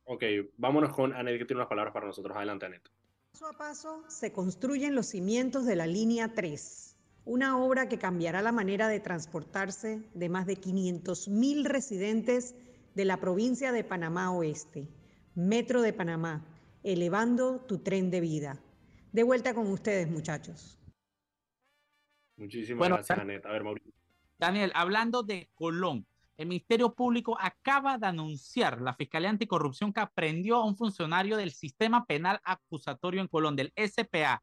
[0.04, 0.24] Ok,
[0.56, 2.36] vámonos con Anet, que tiene unas palabras para nosotros.
[2.36, 2.88] Adelante, Anet.
[3.32, 8.42] Paso a paso se construyen los cimientos de la línea 3, una obra que cambiará
[8.42, 12.56] la manera de transportarse de más de 500.000 residentes
[12.94, 14.88] de la provincia de Panamá Oeste,
[15.36, 16.44] Metro de Panamá,
[16.82, 18.60] elevando tu tren de vida.
[19.12, 20.78] De vuelta con ustedes, muchachos.
[22.36, 23.46] Muchísimas Bueno, gracias, Anet.
[23.46, 23.99] A ver, Mauricio.
[24.40, 26.06] Daniel, hablando de Colón,
[26.38, 31.52] el Ministerio Público acaba de anunciar la Fiscalía Anticorrupción que aprendió a un funcionario del
[31.52, 34.42] Sistema Penal Acusatorio en Colón, del SPA,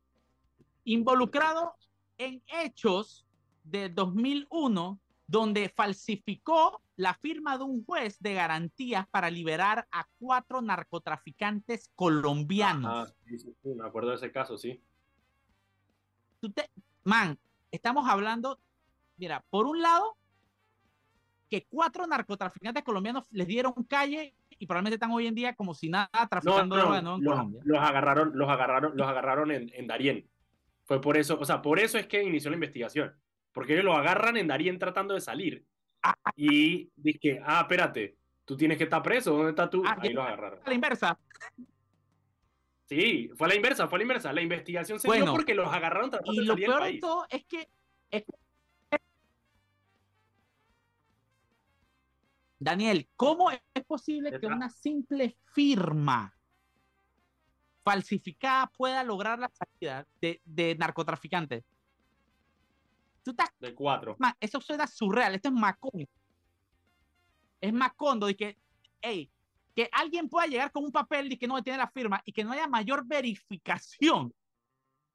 [0.84, 1.74] involucrado
[2.20, 3.26] en hechos
[3.64, 10.62] de 2001, donde falsificó la firma de un juez de garantías para liberar a cuatro
[10.62, 13.10] narcotraficantes colombianos.
[13.10, 14.80] Ah, sí, sí, sí, me acuerdo de ese caso, sí.
[16.40, 16.70] tú te-
[17.04, 17.40] man,
[17.72, 18.60] estamos hablando,
[19.18, 20.16] mira, por un lado,
[21.50, 25.90] que cuatro narcotraficantes colombianos les dieron calle y probablemente están hoy en día como si
[25.90, 27.62] nada No, traficando no, de nuevo en los, Colombia.
[27.64, 30.28] los agarraron, los agarraron, los agarraron en, en Darién.
[30.86, 33.14] Fue por eso, o sea, por eso es que inició la investigación.
[33.54, 35.66] Porque ellos lo agarran en Darién tratando de salir.
[36.36, 39.84] Y dije, ah, espérate, tú tienes que estar preso, ¿dónde estás tú?
[39.86, 40.60] Ah, Ahí los agarraron.
[40.64, 41.20] A la inversa,
[42.86, 44.34] Sí, fue a la inversa, fue a la inversa.
[44.34, 46.92] La investigación se dio Bueno, porque los agarraron tratando y de lo salir del peor
[46.94, 47.68] de todo es que
[48.12, 48.24] es-
[52.60, 56.34] Daniel, ¿cómo es posible que una simple firma
[57.84, 61.64] falsificada pueda lograr la salida de, de narcotraficantes?
[63.24, 64.16] Tú estás De cuatro.
[64.20, 66.08] Ma- eso suena surreal, esto es Macondo.
[67.62, 68.58] Es Macondo de que,
[69.02, 69.32] hey,
[69.76, 72.44] que alguien pueda llegar con un papel y que no tiene la firma y que
[72.44, 74.34] no haya mayor verificación,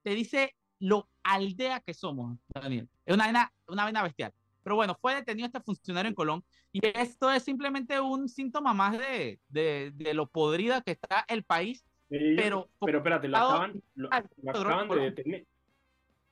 [0.02, 2.88] te dice lo aldea que somos, Daniel.
[3.04, 4.32] Es una vaina, una vaina bestial.
[4.62, 8.96] Pero bueno, fue detenido este funcionario en Colón y esto es simplemente un síntoma más
[8.98, 11.84] de, de, de lo podrida que está el país,
[12.36, 14.08] pero, pero espérate, lo acaban, lo,
[14.48, 15.46] acaban de detener.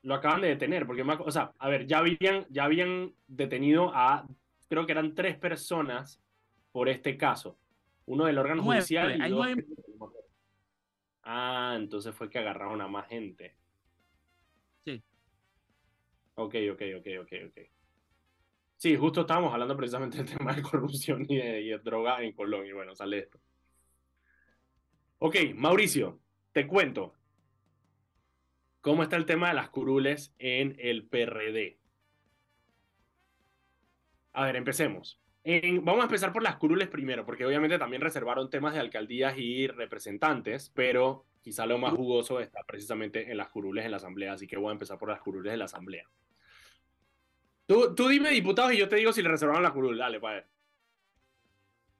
[0.02, 3.90] Lo acaban de detener, porque, más- o sea, a ver, ya habían, ya habían detenido
[3.94, 4.26] a,
[4.68, 6.22] creo que eran tres personas
[6.72, 7.58] por este caso.
[8.06, 9.66] Uno del órgano Nueve, judicial y hay dos nueve.
[9.66, 9.74] que-
[11.22, 13.54] Ah, entonces fue que agarraron a más gente.
[14.84, 15.02] Sí.
[16.34, 17.58] Ok, ok, ok, ok, ok.
[18.80, 22.32] Sí, justo estábamos hablando precisamente del tema de corrupción y de, y de droga en
[22.32, 23.38] Colón, y bueno, sale esto.
[25.18, 26.18] Ok, Mauricio,
[26.52, 27.12] te cuento
[28.80, 31.78] cómo está el tema de las curules en el PRD.
[34.32, 35.20] A ver, empecemos.
[35.44, 39.34] En- vamos a empezar por las curules primero, porque obviamente también reservaron temas de alcaldías
[39.36, 44.32] y representantes, pero quizá lo más jugoso está precisamente en las curules en la asamblea,
[44.32, 46.08] así que voy a empezar por las curules de la asamblea.
[47.70, 49.96] Tú, tú dime diputados y yo te digo si le reservaron la curul.
[49.96, 50.46] Dale, para ver.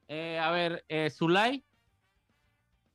[0.09, 1.62] Eh, a ver, eh, Zulay,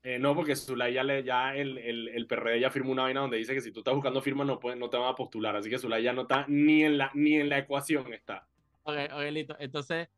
[0.03, 3.21] Eh, no, porque Zulay ya, le, ya el, el, el PRD ya firmó una vaina
[3.21, 5.55] donde dice que si tú estás buscando firma no, puede- no te van a postular,
[5.55, 8.45] así que Zulay ya no está ni en la, ni en la ecuación está.
[8.83, 9.55] Ok, ok, listo.
[9.57, 10.09] Entonces,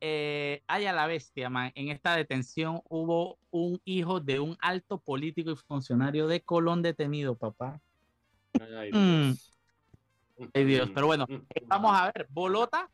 [0.00, 1.70] eh, hay a la bestia, man.
[1.74, 7.36] En esta detención hubo un hijo de un alto político y funcionario de Colón detenido,
[7.36, 7.78] papá.
[8.58, 9.34] Ay, Mm.
[10.36, 10.50] Dios.
[10.54, 11.46] Ay, Dios, pero bueno, Mm.
[11.66, 12.90] Vamos a ver, Bolota,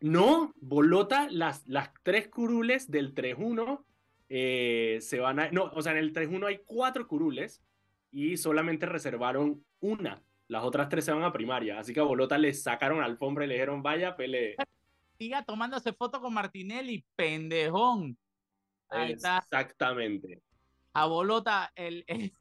[0.00, 3.84] No, Bolota, las, las tres curules del 3-1
[4.28, 5.50] eh, se van a...
[5.50, 7.62] No, o sea, en el 3-1 hay cuatro curules
[8.10, 10.20] y solamente reservaron una.
[10.48, 11.78] Las otras tres se van a primaria.
[11.78, 14.56] Así que a Bolota le sacaron alfombra y le dijeron, vaya, pele.
[15.18, 18.18] siga tomándose foto con Martinelli, pendejón.
[18.88, 19.38] Ahí está.
[19.38, 20.42] Exactamente.
[20.94, 22.32] A Bolota, el, el,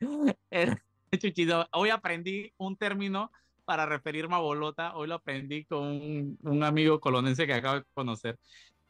[0.50, 0.78] el-
[1.20, 3.30] Chuchito, hoy aprendí un término
[3.64, 4.94] para referirme a Bolota.
[4.96, 8.38] Hoy lo aprendí con un, un amigo colonense que acabo de conocer.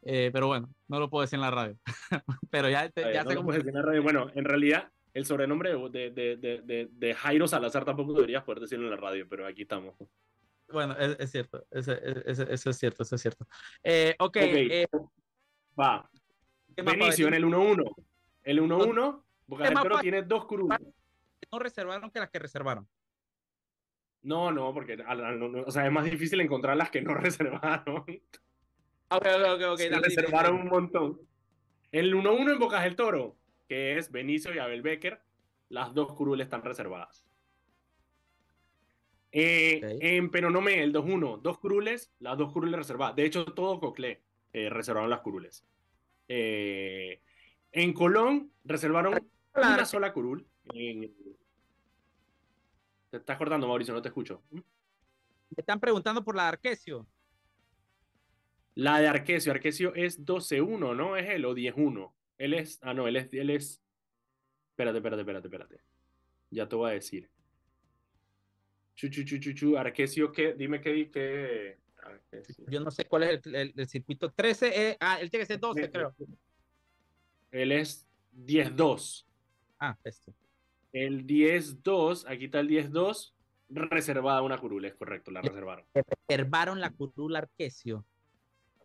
[0.02, 1.76] Eh, pero bueno, no lo puedo decir en la radio.
[2.50, 3.52] pero ya, A ver, ya no sé cómo.
[3.52, 4.02] decir en la radio.
[4.02, 8.84] Bueno, en realidad, el sobrenombre de, de, de, de, Jairo Salazar tampoco deberías poder decirlo
[8.84, 9.94] en la radio, pero aquí estamos.
[10.70, 11.64] Bueno, es, es cierto.
[11.70, 13.46] Eso, eso- eso es cierto, eso es cierto.
[13.82, 14.86] Eh, ok, Ok, eh,
[15.80, 16.08] va.
[16.74, 17.84] ¿qué más Benicio en el 1-1.
[18.44, 20.78] El 1-1, Boca ¿Qué del más Toro pa- tiene dos curules.
[21.52, 22.88] No reservaron que las que reservaron.
[24.22, 27.98] No, no, porque no- o sea, es más difícil encontrar las que no reservaron.
[29.08, 29.78] Ok, ok, ok.
[29.78, 31.20] Se reservaron un montón.
[31.92, 33.36] El 1-1 en Bocas del Toro,
[33.68, 35.22] que es Benicio y Abel Becker,
[35.68, 37.24] las dos curules están reservadas.
[39.32, 39.98] Eh, Ok.
[40.02, 43.14] En Penonomé, el 2-1, dos curules, las dos curules reservadas.
[43.16, 44.22] De hecho, todo Coclé
[44.52, 45.64] eh, reservaron las curules.
[46.28, 47.20] Eh,
[47.72, 49.14] en Colón reservaron
[49.54, 50.46] una sola curul.
[50.72, 51.12] En-
[53.10, 54.42] Te estás cortando, Mauricio, no te escucho.
[54.50, 54.62] Me
[55.56, 57.06] están preguntando por la de Arquesio.
[58.74, 61.16] La de Arquesio, Arquesio es 12-1, ¿no?
[61.16, 62.12] Es él o 10-1.
[62.36, 63.80] Él es, ah, no, él es, él es,
[64.70, 65.80] espérate, espérate, espérate, espérate.
[66.50, 67.30] Ya te voy a decir.
[68.96, 70.54] Chu, chu, chu, chu, chu, Arquesio, ¿qué?
[70.54, 71.78] Dime qué, qué.
[72.68, 74.30] Yo no sé cuál es el, el- el circuito.
[74.30, 76.14] 13, eh, ah, él tiene que ser 12, Eh, creo.
[77.52, 79.26] Él es 10-2.
[79.78, 80.34] Ah, este.
[80.96, 83.34] El 10-2, aquí está el 10-2,
[83.68, 85.84] reservada una curul, es correcto, la reservaron,
[86.26, 88.06] Reservaron la curula Arquesio.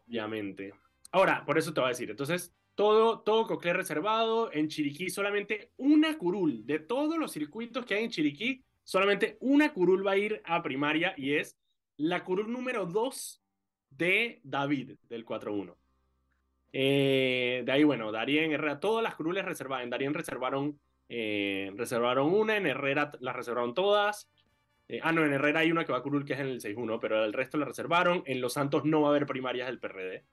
[0.05, 0.73] obviamente.
[1.13, 5.71] Ahora, por eso te voy a decir, entonces, todo, todo Coclé reservado, en Chiriquí solamente
[5.77, 10.17] una curul, de todos los circuitos que hay en Chiriquí, solamente una curul va a
[10.17, 11.57] ir a primaria y es
[11.95, 13.41] la curul número 2
[13.89, 15.77] de David, del 4-1.
[16.73, 19.85] Eh, de ahí, bueno, Darien, todas las curules reservadas.
[19.85, 20.77] En Darien reservaron,
[21.13, 24.31] eh, reservaron una, en Herrera las reservaron todas.
[24.87, 26.61] Eh, ah, no, en Herrera hay una que va a curul que es en el
[26.61, 28.23] 6-1, pero el resto la reservaron.
[28.25, 30.23] En Los Santos no va a haber primarias del PRD.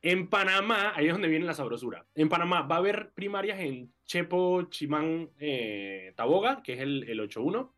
[0.00, 2.06] En Panamá, ahí es donde viene la sabrosura.
[2.14, 7.20] En Panamá va a haber primarias en Chepo, Chimán, eh, Taboga, que es el, el
[7.20, 7.70] 8-1.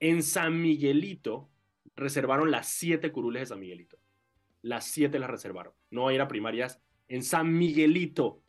[0.00, 1.48] En San Miguelito
[1.94, 3.96] reservaron las siete curules de San Miguelito.
[4.62, 5.72] Las siete las reservaron.
[5.90, 8.42] No va a ir a primarias en San Miguelito,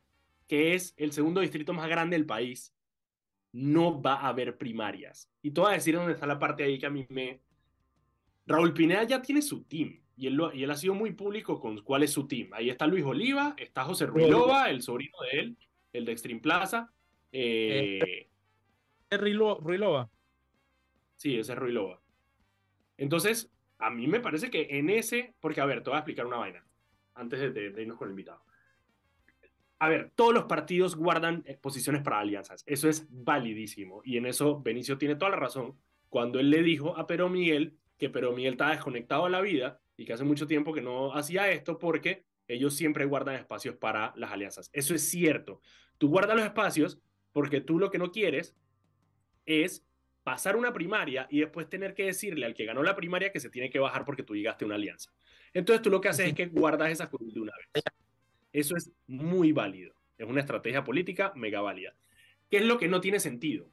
[0.48, 2.74] que es el segundo distrito más grande del país.
[3.52, 5.30] No va a haber primarias.
[5.42, 7.42] Y te voy a decir dónde está la parte ahí que a mí me...
[8.46, 10.00] Raúl Pineda ya tiene su team.
[10.16, 12.50] Y él, lo- y él ha sido muy público con cuál es su team.
[12.54, 15.58] Ahí está Luis Oliva, está José Ruilova, el sobrino de él,
[15.94, 16.92] el de Extreme Plaza.
[17.32, 18.28] eh,
[19.10, 20.10] Es Ruilo- Ruilova.
[21.16, 22.02] Sí, ese es Ruilova.
[22.98, 26.26] Entonces, a mí me parece que en ese, porque a ver, te voy a explicar
[26.26, 26.66] una vaina,
[27.16, 28.44] antes de, de- de irnos con el invitado.
[29.80, 34.26] A ver, todos los partidos guardan eh, posiciones para alianzas, eso es validísimo, y en
[34.26, 35.78] eso Benicio tiene toda la razón,
[36.10, 39.80] cuando él le dijo a Pero Miguel que Pero Miguel estaba desconectado de la vida
[39.96, 44.14] y que hace mucho tiempo que no hacía esto porque ellos siempre guardan espacios para
[44.16, 44.70] las alianzas.
[44.74, 45.62] Eso es cierto.
[45.98, 47.00] Tú guardas los espacios
[47.32, 48.56] porque tú lo que no quieres
[49.46, 49.86] es
[50.24, 53.50] pasar una primaria y después tener que decirle al que ganó la primaria que se
[53.50, 55.12] tiene que bajar porque tú llegaste a una alianza.
[55.54, 57.84] Entonces tú lo que haces es que guardas esas curules de una vez.
[58.54, 59.94] Eso es muy válido.
[60.18, 61.94] Es una estrategia política mega válida.
[62.50, 63.70] ¿Qué es lo que no tiene sentido?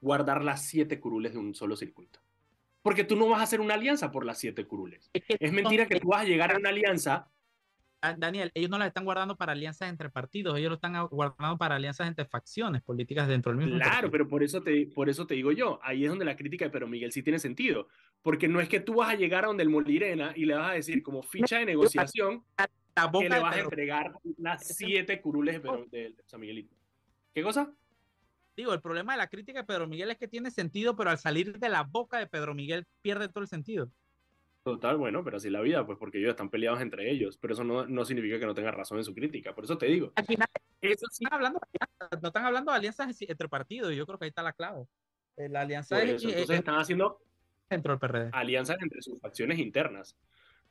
[0.00, 2.20] Guardar las siete curules de un solo circuito.
[2.82, 5.10] Porque tú no vas a hacer una alianza por las siete curules.
[5.12, 7.30] Es mentira que tú vas a llegar a una alianza
[8.18, 11.76] Daniel, ellos no las están guardando para alianzas entre partidos, ellos lo están guardando para
[11.76, 13.80] alianzas entre facciones políticas dentro del mismo.
[13.80, 16.66] Claro, pero por eso, te, por eso te digo yo, ahí es donde la crítica
[16.66, 17.88] de Pero Miguel sí tiene sentido,
[18.22, 20.70] porque no es que tú vas a llegar a donde el Molirena y le vas
[20.70, 22.44] a decir como ficha de negociación
[22.94, 26.74] que le vas a entregar las siete curules de, de San Miguelito.
[27.34, 27.72] ¿Qué cosa?
[28.56, 31.18] Digo, el problema de la crítica de Pedro Miguel es que tiene sentido, pero al
[31.18, 33.90] salir de la boca de Pedro Miguel pierde todo el sentido.
[34.62, 37.64] Total, bueno, pero así la vida, pues porque ellos están peleados entre ellos, pero eso
[37.64, 40.12] no, no significa que no tenga razón en su crítica, por eso te digo.
[40.14, 40.48] Al final,
[40.80, 41.24] eso sí.
[41.24, 41.60] están hablando,
[42.22, 44.86] no están hablando de alianzas entre partidos, y yo creo que ahí está la clave.
[45.36, 47.20] Eh, la alianza es, entonces están haciendo
[47.68, 48.30] dentro del PRD.
[48.32, 50.16] alianzas entre sus facciones internas,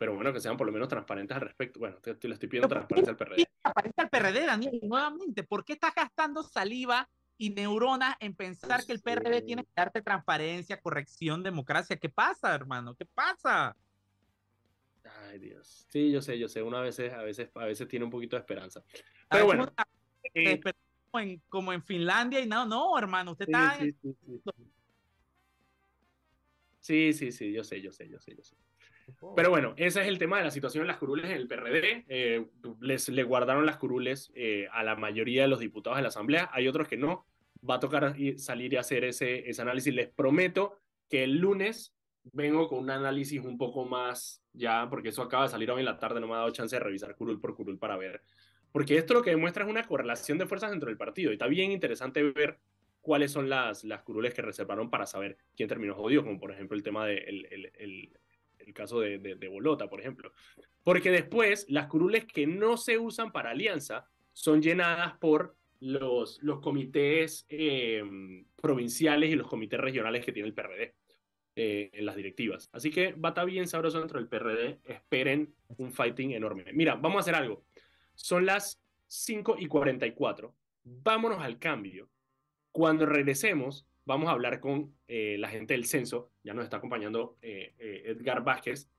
[0.03, 1.79] pero bueno, que sean por lo menos transparentes al respecto.
[1.79, 3.47] Bueno, te, le estoy pidiendo transparencia al PRD.
[3.61, 8.91] Transparencia al PRD, Daniel, nuevamente, ¿por qué estás gastando saliva y neuronas en pensar que
[8.91, 11.95] el PRD tiene que darte transparencia, corrección, democracia?
[11.95, 12.95] ¿Qué pasa, hermano?
[12.95, 13.77] ¿Qué pasa?
[15.29, 15.87] Ay, Dios.
[15.87, 16.61] Sí, yo sé, yo sé.
[16.61, 18.83] Uno a veces, a veces, a veces tiene un poquito de esperanza.
[19.29, 19.71] Pero bueno.
[20.33, 20.59] Eh,
[21.47, 23.79] como, en, Finlandia y no, no, hermano, usted está.
[26.81, 28.57] Sí, sí, sí, yo sé, yo sé, yo sé, yo sé.
[29.35, 32.05] Pero bueno, ese es el tema de la situación en las curules en el PRD.
[32.07, 32.45] Eh,
[32.81, 36.49] les, le guardaron las curules eh, a la mayoría de los diputados de la Asamblea.
[36.53, 37.25] Hay otros que no.
[37.67, 39.93] Va a tocar salir y hacer ese, ese análisis.
[39.93, 40.79] Les prometo
[41.09, 41.95] que el lunes
[42.31, 45.85] vengo con un análisis un poco más ya, porque eso acaba de salir hoy en
[45.85, 48.21] la tarde, no me ha dado chance de revisar curul por curul para ver.
[48.71, 51.31] Porque esto lo que demuestra es una correlación de fuerzas dentro del partido.
[51.31, 52.59] Y está bien interesante ver
[53.01, 56.75] cuáles son las, las curules que reservaron para saber quién terminó jodido, como por ejemplo
[56.75, 58.19] el tema del de el, el,
[58.73, 60.31] caso de, Bolota, por ejemplo.
[60.83, 66.59] Porque después las curules que no se usan para alianza son llenadas por los, los
[66.61, 68.03] comités eh,
[68.55, 70.95] provinciales y los comités regionales que tiene el PRD.
[71.55, 72.67] Eh, en las directivas.
[72.73, 74.79] Así que va a estar bien sabroso dentro del PRD.
[74.85, 76.65] Esperen un fighting enorme.
[76.73, 77.63] Mira, vamos a hacer algo.
[78.15, 80.55] Son las 5 y 44.
[80.83, 82.09] Vámonos al cambio.
[82.71, 86.31] Cuando regresemos, vamos a hablar con eh, la gente del censo.
[86.43, 87.73] Ya nos está acompañando eh,
[88.05, 88.89] Edgar Vázquez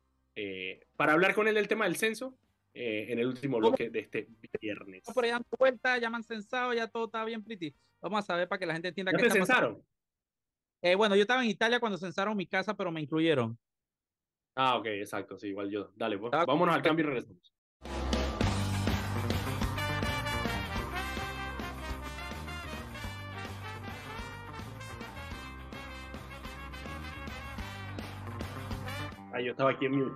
[0.97, 2.37] para hablar con él del tema del censo
[2.73, 4.29] en el último bloque de este
[4.61, 5.05] viernes.
[5.15, 7.73] Por allá vuelta, ya me han censado, ya todo está bien pretty.
[8.01, 9.31] Vamos a saber para que la gente entienda que.
[9.31, 9.83] censaron?
[10.83, 13.59] Eh, bueno, yo estaba en Italia cuando censaron mi casa, pero me incluyeron.
[14.55, 15.91] Ah, ok, exacto, sí, igual yo.
[15.97, 17.54] Dale, pues, vámonos al cambio y regresamos.
[29.35, 30.15] Ah, yo estaba aquí en mute.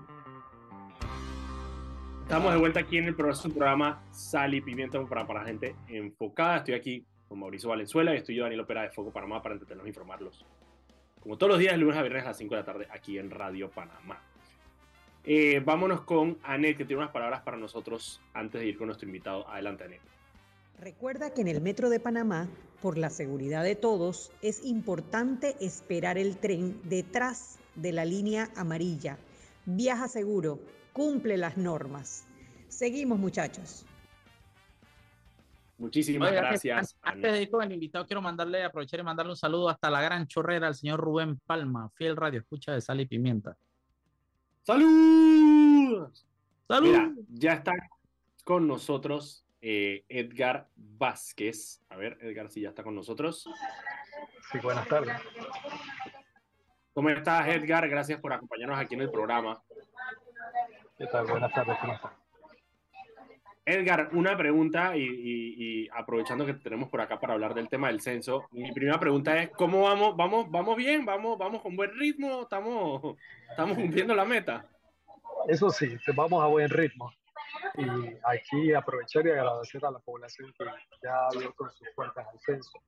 [2.23, 6.59] Estamos de vuelta aquí en el programa Sal y Pimienta para, para gente enfocada.
[6.59, 9.87] Estoy aquí con Mauricio Valenzuela y estoy yo, Daniel Opera de Foco Panamá, para entretenernos
[9.87, 10.47] e informarlos.
[11.21, 13.33] Como todos los días, lunes a viernes a las 5 de la tarde, aquí en
[13.33, 14.23] Radio Panamá.
[15.25, 19.09] Eh, vámonos con Anet, que tiene unas palabras para nosotros antes de ir con nuestro
[19.09, 19.49] invitado.
[19.49, 20.01] Adelante, Anet.
[20.79, 22.47] Recuerda que en el Metro de Panamá,
[22.81, 29.19] por la seguridad de todos, es importante esperar el tren detrás de la línea amarilla.
[29.67, 30.61] Viaja seguro,
[30.93, 32.27] cumple las normas.
[32.69, 33.85] Seguimos, muchachos.
[35.79, 36.97] Muchísimas gracias.
[37.03, 40.03] Antes, de ir con el invitado, quiero mandarle, aprovechar y mandarle un saludo hasta la
[40.03, 43.57] gran chorrera al señor Rubén Palma, fiel radio escucha de Sal y Pimienta.
[44.65, 46.27] ¡Saludos!
[46.67, 47.25] ¡Salud!
[47.29, 47.75] ya está
[48.45, 51.81] con nosotros eh, Edgar Vázquez.
[51.89, 53.49] A ver, Edgar, si ya está con nosotros.
[54.51, 55.17] Sí, buenas tardes.
[56.99, 57.89] ¿Cómo estás, Edgar?
[57.89, 59.63] Gracias por acompañarnos aquí en el programa.
[60.97, 61.27] ¿Qué tal?
[61.27, 62.11] Buenas tardes, ¿cómo estás?
[63.65, 68.49] Edgar, una pregunta y, aprovechando que tenemos por acá para hablar del tema del censo,
[68.51, 70.17] mi primera pregunta es, ¿cómo vamos?
[70.17, 71.07] ¿Vamos, vamos bien?
[71.07, 72.43] ¿Vamos, vamos con buen ritmo?
[72.43, 73.17] ¿Estamos,
[73.49, 74.67] ¿Estamos cumpliendo la meta?
[75.47, 77.13] Eso sí, vamos a buen ritmo.
[77.77, 77.87] Y
[78.25, 80.65] aquí aprovechar y agradecer a la población que
[81.01, 82.83] ya ha abierto sus puertas al censo.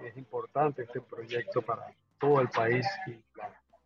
[0.00, 1.92] Es importante este proyecto para
[2.22, 3.20] todo el país y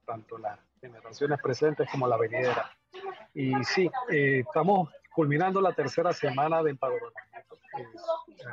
[0.04, 2.70] tanto las generaciones presentes como la venidera.
[3.32, 7.86] Y sí, eh, estamos culminando la tercera semana de empadronamiento, eh,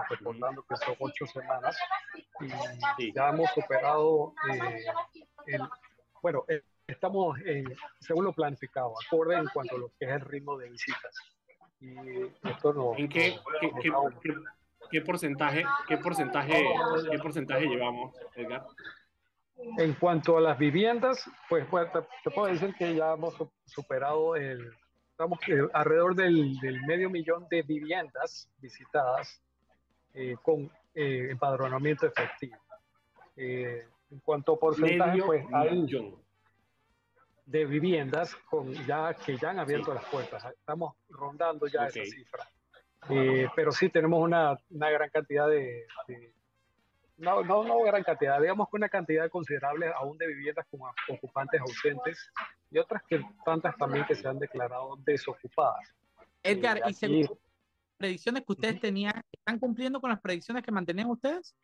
[0.10, 1.78] recordando que son ocho semanas
[2.98, 4.86] y ya hemos superado eh,
[5.48, 5.62] el,
[6.22, 7.38] bueno, eh, estamos
[8.00, 11.14] según lo planificado, acorde en cuanto a lo que es el ritmo de visitas.
[11.82, 13.38] Y esto ¿En qué,
[13.82, 16.64] qué, porcentaje, qué porcentaje,
[17.12, 18.66] qué porcentaje llevamos, Edgar?
[19.78, 21.88] En cuanto a las viviendas, pues, pues
[22.24, 23.36] te puedo decir que ya hemos
[23.66, 24.72] superado el
[25.14, 25.40] estamos
[25.74, 29.42] alrededor del, medio millón de viviendas visitadas
[30.14, 32.58] eh, con eh, empadronamiento efectivo.
[33.36, 35.88] Eh, en cuanto a porcentaje, pues hay...
[37.46, 40.44] de viviendas con ya, que ya han abierto las puertas.
[40.46, 42.48] Estamos rondando ya esa cifra.
[43.10, 45.86] Eh, pero sí tenemos una, una gran cantidad de,
[47.18, 51.62] no, no, no gran cantidad, digamos que una cantidad considerable aún de viviendas con ocupantes
[51.62, 52.32] ausentes
[52.72, 55.94] y otras que tantas también que se han declarado desocupadas.
[56.42, 57.40] Edgar, ¿y según
[57.98, 61.56] predicciones que ustedes tenían, están cumpliendo con las predicciones que mantenían ustedes?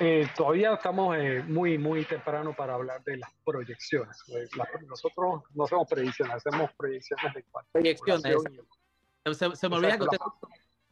[0.00, 4.16] Eh, todavía estamos eh, muy, muy temprano para hablar de las proyecciones.
[4.28, 4.48] Eh,
[4.86, 8.36] nosotros no hacemos predicciones, hacemos proyecciones de Proyecciones.
[9.32, 10.18] Se, se, me olvida que usted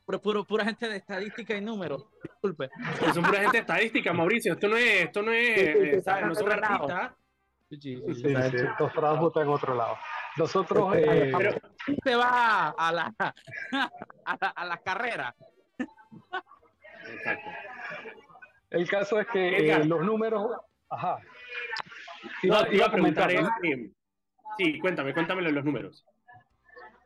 [0.06, 2.06] puro, pura gente de estadística y números.
[2.22, 2.70] Disculpe.
[3.12, 4.52] Son pura gente de estadística, Mauricio.
[4.52, 7.12] Esto no es, esto no es, no son artistas.
[7.68, 8.28] Sí, sí, sí,
[8.78, 9.96] los trabajos están en otro lado.
[10.36, 10.94] Nosotros.
[10.96, 11.32] Eh,
[12.04, 15.34] se va a la, a la, a la carrera.
[17.08, 17.50] Exacto.
[18.70, 20.56] El caso es que eh, los números.
[20.88, 21.18] Ajá.
[22.42, 23.30] Iba, iba a preguntar.
[23.32, 23.48] Es,
[24.58, 26.04] sí, cuéntame, cuéntame los números.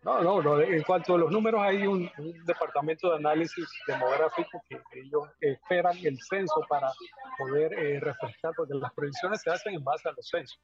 [0.03, 2.11] No, no, no, en cuanto a los números, hay un,
[2.47, 6.91] departamento de análisis demográfico que ellos esperan el censo para
[7.37, 10.59] poder eh, refrescar, porque las predicciones se hacen en base a los censos.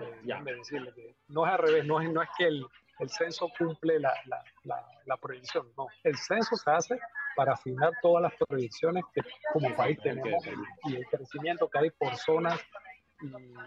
[0.00, 0.40] Eh, ya.
[0.42, 2.64] decirle que no es al revés, no es, no es que el,
[3.00, 7.00] el censo cumple la, la, la, la, predicción, no, el censo se hace
[7.34, 10.44] para afinar todas las predicciones que como país tenemos
[10.84, 12.60] y el crecimiento que hay por zonas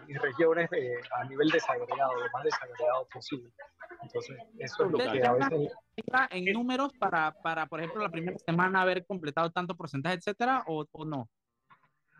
[0.08, 3.50] y, regiones eh, a nivel desagregado, lo más desagregado posible.
[4.02, 5.72] Entonces, eso es lo que a veces...
[6.30, 10.84] ¿En números para, para, por ejemplo, la primera semana haber completado tanto porcentaje, etcétera, o,
[10.92, 11.28] o no?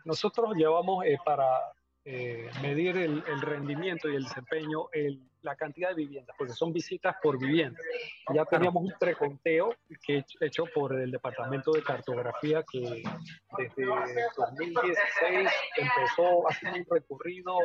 [0.05, 1.73] Nosotros llevamos eh, para
[2.05, 6.73] eh, medir el, el, rendimiento y el desempeño, el, la cantidad de viviendas, porque son
[6.73, 7.79] visitas por vivienda.
[8.35, 9.75] Ya teníamos un preconteo
[10.05, 13.03] que hecho por el Departamento de Cartografía que
[13.57, 13.87] desde
[14.37, 17.59] 2016 empezó haciendo un recorrido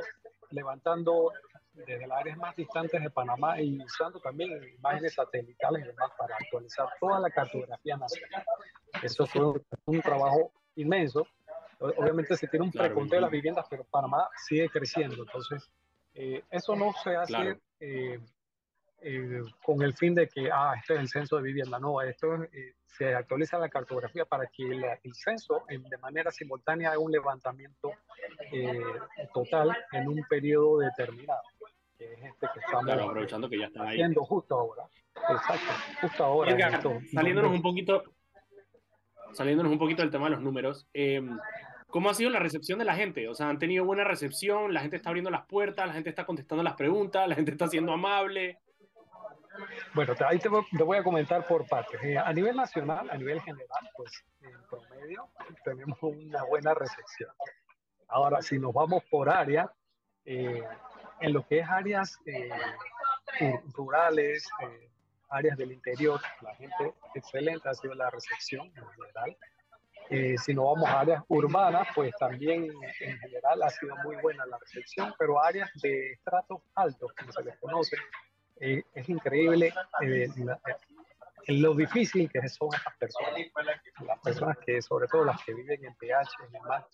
[0.51, 1.31] levantando
[1.73, 6.35] desde las áreas más distantes de Panamá y usando también imágenes satelitales y demás para
[6.35, 8.45] actualizar toda la cartografía nacional.
[9.01, 11.27] Eso fue un trabajo inmenso
[11.81, 15.23] Obviamente se tiene un preconteo de las viviendas, pero Panamá sigue creciendo.
[15.23, 15.67] Entonces,
[16.13, 18.19] eh, eso no se hace eh,
[19.01, 21.79] eh, con el fin de que, ah, este es el censo de vivienda.
[21.79, 22.27] No, esto
[22.85, 27.91] se actualiza la cartografía para que el censo de manera simultánea haga un levantamiento
[29.33, 31.41] total en un periodo determinado.
[31.97, 33.95] Que es este que estamos aprovechando que ya están ahí.
[33.95, 34.83] Haciendo justo ahora.
[35.15, 36.81] Exacto, justo ahora.
[37.11, 38.03] saliéndonos un poquito
[39.33, 41.21] saliéndonos un poquito del tema de los números, eh,
[41.91, 43.27] ¿Cómo ha sido la recepción de la gente?
[43.27, 44.73] O sea, ¿han tenido buena recepción?
[44.73, 45.85] ¿La gente está abriendo las puertas?
[45.85, 47.27] ¿La gente está contestando las preguntas?
[47.27, 48.59] ¿La gente está siendo amable?
[49.93, 52.01] Bueno, ahí te voy, a comentar por partes.
[52.01, 55.27] Eh, a nivel nacional, a nivel general, pues en promedio
[55.65, 57.29] tenemos una buena recepción.
[58.07, 59.69] Ahora, si nos vamos por área,
[60.23, 60.63] eh,
[61.19, 62.49] en lo que es áreas eh,
[63.73, 64.47] rurales,
[65.29, 69.37] áreas del interior, la gente excelente ha sido la recepción en general.
[70.13, 74.45] Eh, si no vamos a áreas urbanas, pues también en general ha sido muy buena
[74.45, 77.95] la recepción, pero áreas de estratos altos, como se les conoce,
[78.59, 80.27] eh, es increíble eh,
[81.47, 83.33] lo difícil que son estas personas,
[84.05, 86.85] las personas que, sobre todo las que viven en PH y demás,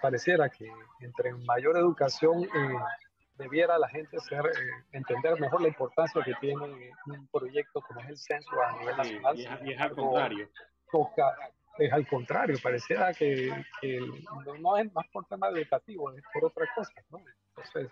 [0.00, 2.48] pareciera que entre mayor educación
[3.34, 4.42] debiera la gente ser,
[4.92, 6.64] entender mejor la importancia que tiene
[7.06, 9.38] un proyecto como es el censo a nivel nacional.
[9.38, 10.48] y es al contrario
[10.90, 11.34] toca,
[11.78, 13.52] es al contrario, pareciera que,
[14.60, 17.20] no es más por tema educativo, es por otra cosa, ¿no?
[17.48, 17.90] Entonces,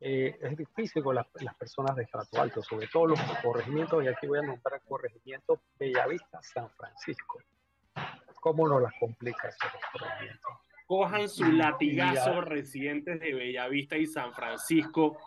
[0.00, 4.08] eh, es difícil con las, las, personas de estrato alto, sobre todo los corregimientos, y
[4.08, 7.40] aquí voy a nombrar el corregimiento Bellavista San Francisco.
[8.40, 9.58] ¿Cómo nos las complica ese
[9.92, 10.48] corregimiento?
[10.86, 15.18] Cojan su latigazo residentes de Bellavista y San Francisco,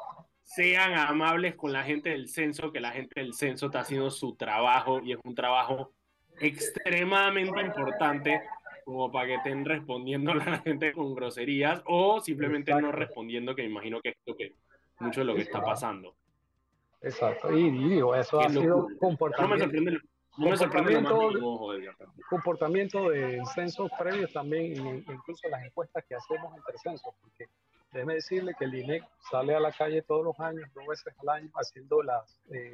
[0.42, 4.36] sean amables con la gente del censo, que la gente del censo está haciendo su
[4.36, 5.94] trabajo y es un trabajo
[6.42, 8.42] extremadamente importante
[8.84, 13.64] como para que estén respondiendo a la gente con groserías o simplemente no respondiendo, que
[13.64, 14.54] me imagino que es lo que,
[15.00, 16.16] mucho de lo que está pasando.
[17.02, 19.68] Exacto, y digo, eso ha sido comportamiento.
[20.38, 21.04] No me sorprende,
[22.30, 27.50] comportamiento de censos previos también, incluso las encuestas que hacemos entre censos, porque
[27.92, 31.30] déjeme decirle que el INEC sale a la calle todos los años, dos veces al
[31.30, 32.72] año, haciendo las, eh,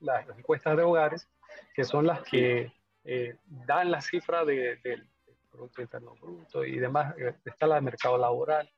[0.00, 1.28] las, encuestas de hogares,
[1.74, 2.72] que son las que
[3.08, 5.08] eh, dan la cifra del
[5.48, 7.16] Producto Interno Bruto y demás.
[7.18, 8.68] Eh, está la de mercado laboral,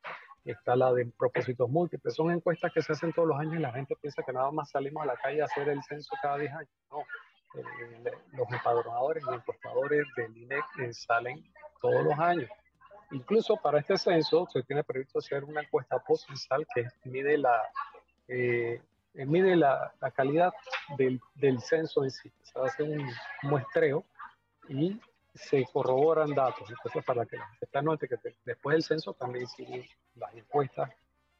[0.44, 2.14] está la de propósitos múltiples.
[2.14, 4.70] Son encuestas que se hacen todos los años y la gente piensa que nada más
[4.70, 6.70] salimos a la calle a hacer el censo cada 10 años.
[6.90, 7.00] No,
[7.58, 11.42] eh, los empadronadores y encuestadores del INEC salen
[11.80, 12.50] todos los años.
[13.10, 17.62] Incluso para este censo se tiene previsto hacer una encuesta post-censal que mide la,
[19.14, 20.52] mide la, calidad
[20.98, 22.30] del, del, censo en sí.
[22.42, 23.10] Se hace un
[23.44, 24.04] muestreo
[24.68, 25.00] y
[25.34, 26.68] se corroboran datos.
[26.70, 29.84] Entonces, para que esta note que después del censo también siguen
[30.16, 30.90] las encuestas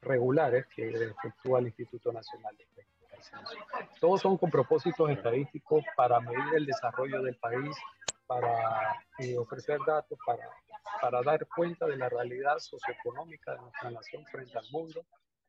[0.01, 2.87] regulares que efectúa el Instituto Nacional de Censo.
[4.01, 7.77] Todos son con propósitos estadísticos para medir el desarrollo del país,
[8.27, 10.49] para eh, ofrecer datos, para,
[11.01, 15.05] para dar cuenta de la realidad socioeconómica de nuestra nación frente al mundo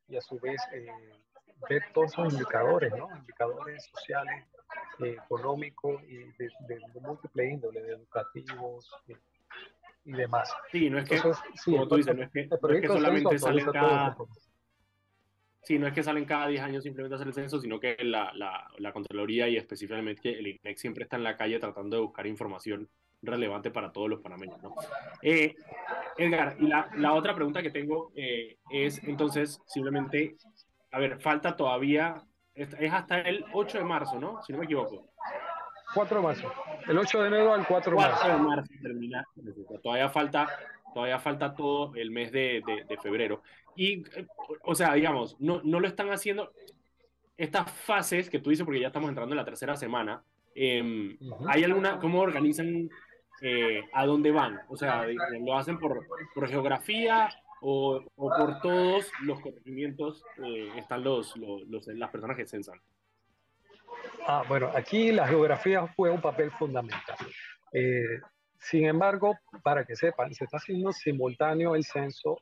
[0.08, 0.88] y a su vez eh,
[1.70, 3.08] ver todos esos indicadores, ¿no?
[3.16, 4.46] indicadores sociales,
[5.00, 10.54] eh, económicos y de, de, múltiple índole, de educativos y, demás.
[10.72, 13.40] Sí, no es que, sí, como tú dices, no es que, no es que solamente
[13.40, 14.18] salen cada...
[15.64, 17.96] Sí, no es que salen cada 10 años simplemente a hacer el censo, sino que
[18.00, 22.02] la, la, la Contraloría y específicamente el INEC siempre está en la calle tratando de
[22.02, 22.90] buscar información
[23.22, 24.62] relevante para todos los panameños.
[24.62, 24.76] ¿no?
[25.22, 25.56] Eh,
[26.18, 30.38] Edgar, y la, la, otra pregunta que tengo eh, es entonces simplemente,
[30.92, 32.24] a ver, falta todavía
[32.60, 34.42] es hasta el 8 de marzo, ¿no?
[34.44, 35.10] Si no me equivoco.
[35.94, 36.52] 4 de marzo.
[36.88, 38.18] El 8 de enero al 4 de marzo.
[38.22, 39.26] 4 de marzo termina.
[39.82, 40.48] Todavía falta,
[40.94, 43.42] todavía falta todo el mes de, de, de febrero.
[43.76, 44.04] Y,
[44.64, 46.52] o sea, digamos, no, no, lo están haciendo.
[47.38, 50.22] Estas fases que tú dices, porque ya estamos entrando en la tercera semana,
[50.54, 51.46] eh, uh -huh.
[51.48, 52.90] ¿hay alguna, cómo organizan
[53.42, 54.60] eh, a dónde van?
[54.68, 55.06] O sea,
[55.40, 57.30] ¿lo hacen por, por geografía
[57.62, 62.80] o, o, por todos los corregimientos eh, están los, los, los, las personas que censan?
[64.28, 67.18] Ah, bueno, aquí la geografía juega un papel fundamental.
[67.74, 68.20] Eh,
[68.58, 72.38] sin embargo, para que sepan, se está haciendo simultáneo el censo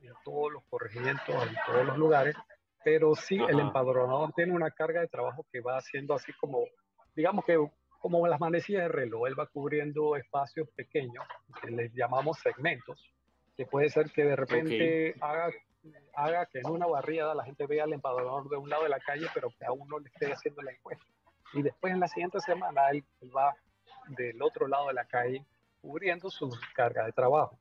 [0.00, 2.36] en todos los corregimientos, en todos los lugares,
[2.84, 3.50] pero sí Ajá.
[3.50, 6.64] el empadronador tiene una carga de trabajo que va haciendo así como,
[7.14, 7.58] digamos que
[7.98, 11.24] como las manecillas de reloj, él va cubriendo espacios pequeños,
[11.60, 13.12] que les llamamos segmentos,
[13.62, 15.14] que puede ser que de repente okay.
[15.20, 15.50] haga,
[16.14, 18.98] haga que en una barriada la gente vea al empadronador de un lado de la
[18.98, 21.04] calle, pero que a uno le esté haciendo la encuesta.
[21.54, 23.04] Y después en la siguiente semana él,
[23.34, 23.54] va
[24.08, 25.44] del otro lado de la calle
[25.80, 27.58] cubriendo su carga de trabajo,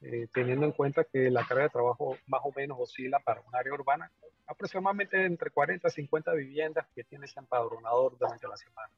[0.00, 3.54] eh, teniendo en cuenta que la carga de trabajo más o menos oscila para un
[3.54, 4.10] área urbana
[4.46, 8.90] aproximadamente entre 40 y 50 viviendas que tiene ese empadronador durante la semana.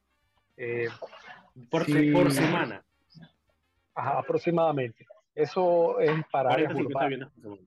[0.56, 0.88] Eh,
[1.70, 2.84] por, por, semana.
[3.94, 5.06] Ajá, aproximadamente.
[5.34, 7.62] Eso es para 40, 50 viviendas por semana.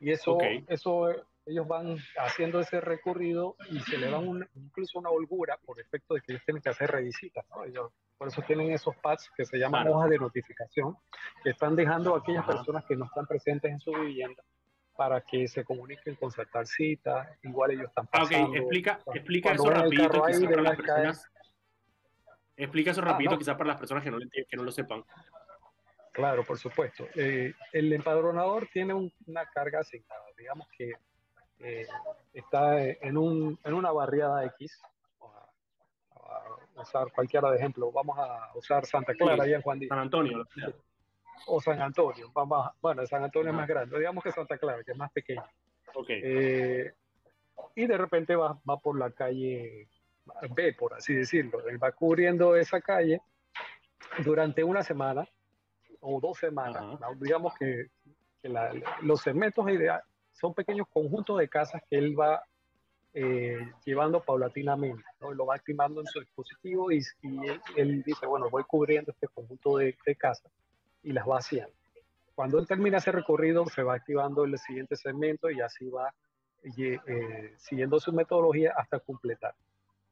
[0.00, 0.64] Y eso, okay.
[0.68, 1.08] eso
[1.48, 6.14] ellos van haciendo ese recorrido y se le dan un, incluso una holgura por efecto
[6.14, 7.44] de que ellos tienen que hacer revisitas.
[7.50, 7.64] ¿no?
[7.64, 9.96] Ellos, por eso tienen esos pads que se llaman claro.
[9.96, 10.96] hojas de notificación,
[11.42, 12.52] que están dejando a aquellas Ajá.
[12.52, 14.42] personas que no están presentes en su vivienda
[14.96, 18.36] para que se comuniquen, concertar citas, igual ellos están pasando.
[18.36, 21.30] Ah, ok, explica, explica eso rapidito, quizás para las personas,
[22.56, 23.38] explica eso rapidito, ah, no.
[23.38, 25.04] quizás para las personas que no, que no lo sepan.
[26.18, 27.06] Claro, por supuesto.
[27.14, 30.94] Eh, el empadronador tiene un, una carga asignada, digamos que
[31.60, 31.86] eh,
[32.32, 34.82] está en, un, en, una barriada X,
[35.20, 35.46] a,
[36.16, 39.90] a, usar cualquiera de ejemplo, vamos a usar Santa Clara en Juan Díaz.
[39.90, 40.44] San Antonio.
[41.46, 44.90] O San Antonio, vamos, bueno, San Antonio es más grande, digamos que Santa Clara, que
[44.90, 45.46] es más pequeño.
[45.94, 46.20] Okay.
[46.24, 46.94] Eh,
[47.76, 49.88] y de repente va, va por la calle
[50.50, 51.64] B, por así decirlo.
[51.68, 53.20] Él va cubriendo esa calle
[54.24, 55.24] durante una semana
[56.00, 56.82] o dos semanas.
[57.00, 57.14] ¿no?
[57.16, 57.88] Digamos que,
[58.42, 58.72] que la,
[59.02, 62.42] los segmentos ideales son pequeños conjuntos de casas que él va
[63.14, 65.32] eh, llevando paulatinamente, ¿no?
[65.32, 69.26] lo va activando en su dispositivo y, y él, él, dice, bueno, voy cubriendo este
[69.28, 70.52] conjunto de, de, casas
[71.02, 71.72] y las va haciendo.
[72.34, 76.14] Cuando él termina ese recorrido, se va activando el siguiente segmento y así va
[76.62, 79.54] eh, siguiendo su metodología hasta completar.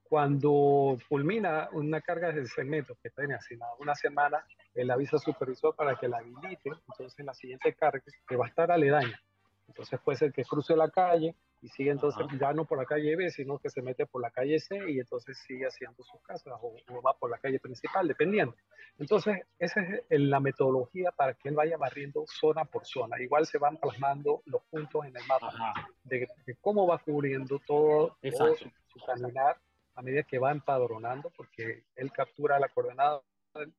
[0.09, 4.45] Cuando culmina una carga de segmentos que tiene asignada una semana,
[4.75, 8.49] él avisa al supervisor para que la habilite, entonces la siguiente carga, que va a
[8.49, 9.21] estar aledaña,
[9.69, 12.37] entonces puede ser que cruce la calle y sigue entonces Ajá.
[12.39, 15.01] ya no por la calle B, sino que se mete por la calle C y
[15.01, 18.55] entonces sigue haciendo sus casas o, o va por la calle principal, dependiendo.
[18.99, 23.21] Entonces, esa es la metodología para que él vaya barriendo zona por zona.
[23.21, 25.53] Igual se van plasmando los puntos en el mapa
[26.05, 29.57] de, de, cómo va cubriendo todo, todo su, su caminar
[29.97, 33.21] a medida que va empadronando, porque él captura la coordenada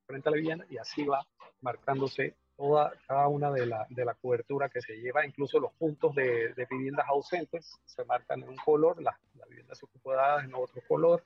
[0.06, 1.26] frente a la vivienda y así va
[1.62, 6.16] marcándose toda, cada una de la, de la cobertura que se lleva, incluso los puntos
[6.16, 9.16] de, de viviendas ausentes se marcan en un color, las,
[9.48, 11.24] viviendas ocupadas en otro color,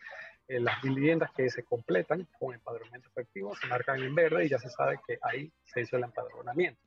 [0.48, 4.60] eh, las viviendas que se completan con empadronamiento efectivo se marcan en verde y ya
[4.60, 6.82] se sabe que ahí se hizo el empadronamiento.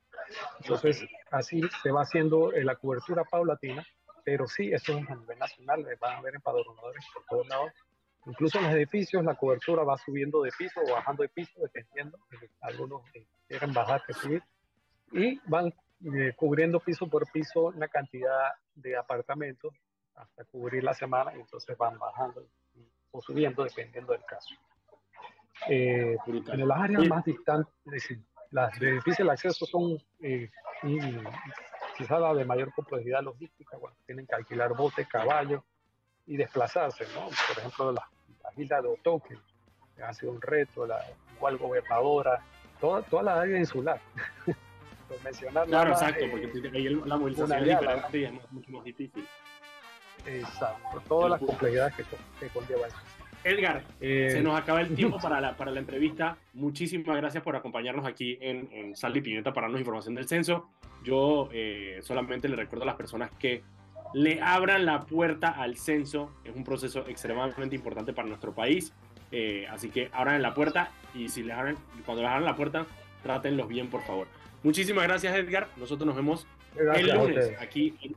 [0.61, 3.85] Entonces, así se va haciendo eh, la cobertura paulatina,
[4.23, 7.71] pero sí, eso es a nivel nacional, van a haber empadronadores por todos lados
[8.25, 12.17] Incluso en los edificios la cobertura va subiendo de piso o bajando de piso, dependiendo.
[12.61, 13.03] Algunos
[13.47, 14.43] quieren bajar que subir.
[15.11, 15.73] y van
[16.13, 19.73] eh, cubriendo piso por piso una cantidad de apartamentos
[20.15, 22.47] hasta cubrir la semana y entonces van bajando
[23.11, 24.55] o subiendo dependiendo del caso.
[25.69, 27.73] Eh, en las áreas más distantes,
[28.51, 30.49] las de difícil acceso son eh,
[31.97, 35.63] quizás las de mayor complejidad logística, bueno, tienen que alquilar bote, caballo
[36.25, 37.25] y desplazarse, ¿no?
[37.25, 38.05] Por ejemplo, las
[38.57, 39.37] isla de Otoque,
[39.95, 40.99] que ha sido un reto, la
[41.35, 42.41] igual gobernadora,
[42.79, 43.99] toda, toda la área insular.
[45.07, 48.83] Por mencionar claro, exacto, porque eh, ahí la movilización es diferente y es mucho más
[48.83, 49.27] difícil.
[50.25, 52.03] Exacto, todas las complejidades que,
[52.39, 52.97] que conlleva eso.
[53.45, 56.37] Edgar, eh, se nos acaba el tiempo para la, para la entrevista.
[56.53, 60.71] Muchísimas gracias por acompañarnos aquí en, en Sal y Pimienta para darnos información del censo.
[61.03, 63.61] Yo eh, solamente le recuerdo a las personas que
[64.15, 66.31] le abran la puerta al censo.
[66.45, 68.93] Es un proceso extremadamente importante para nuestro país.
[69.33, 72.85] Eh, así que abran la puerta y si les abren, cuando les abran la puerta,
[73.23, 74.27] trátenlos bien, por favor.
[74.63, 75.67] Muchísimas gracias, Edgar.
[75.75, 76.47] Nosotros nos vemos
[76.77, 78.15] el lunes aquí en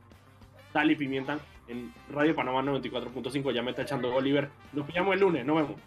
[0.71, 1.37] Sal y Pimienta
[1.67, 3.51] en Radio Panamá 94.5.
[3.51, 4.47] Ya me está echando Oliver.
[4.71, 5.45] Nos pillamos el lunes.
[5.45, 5.81] Nos vemos.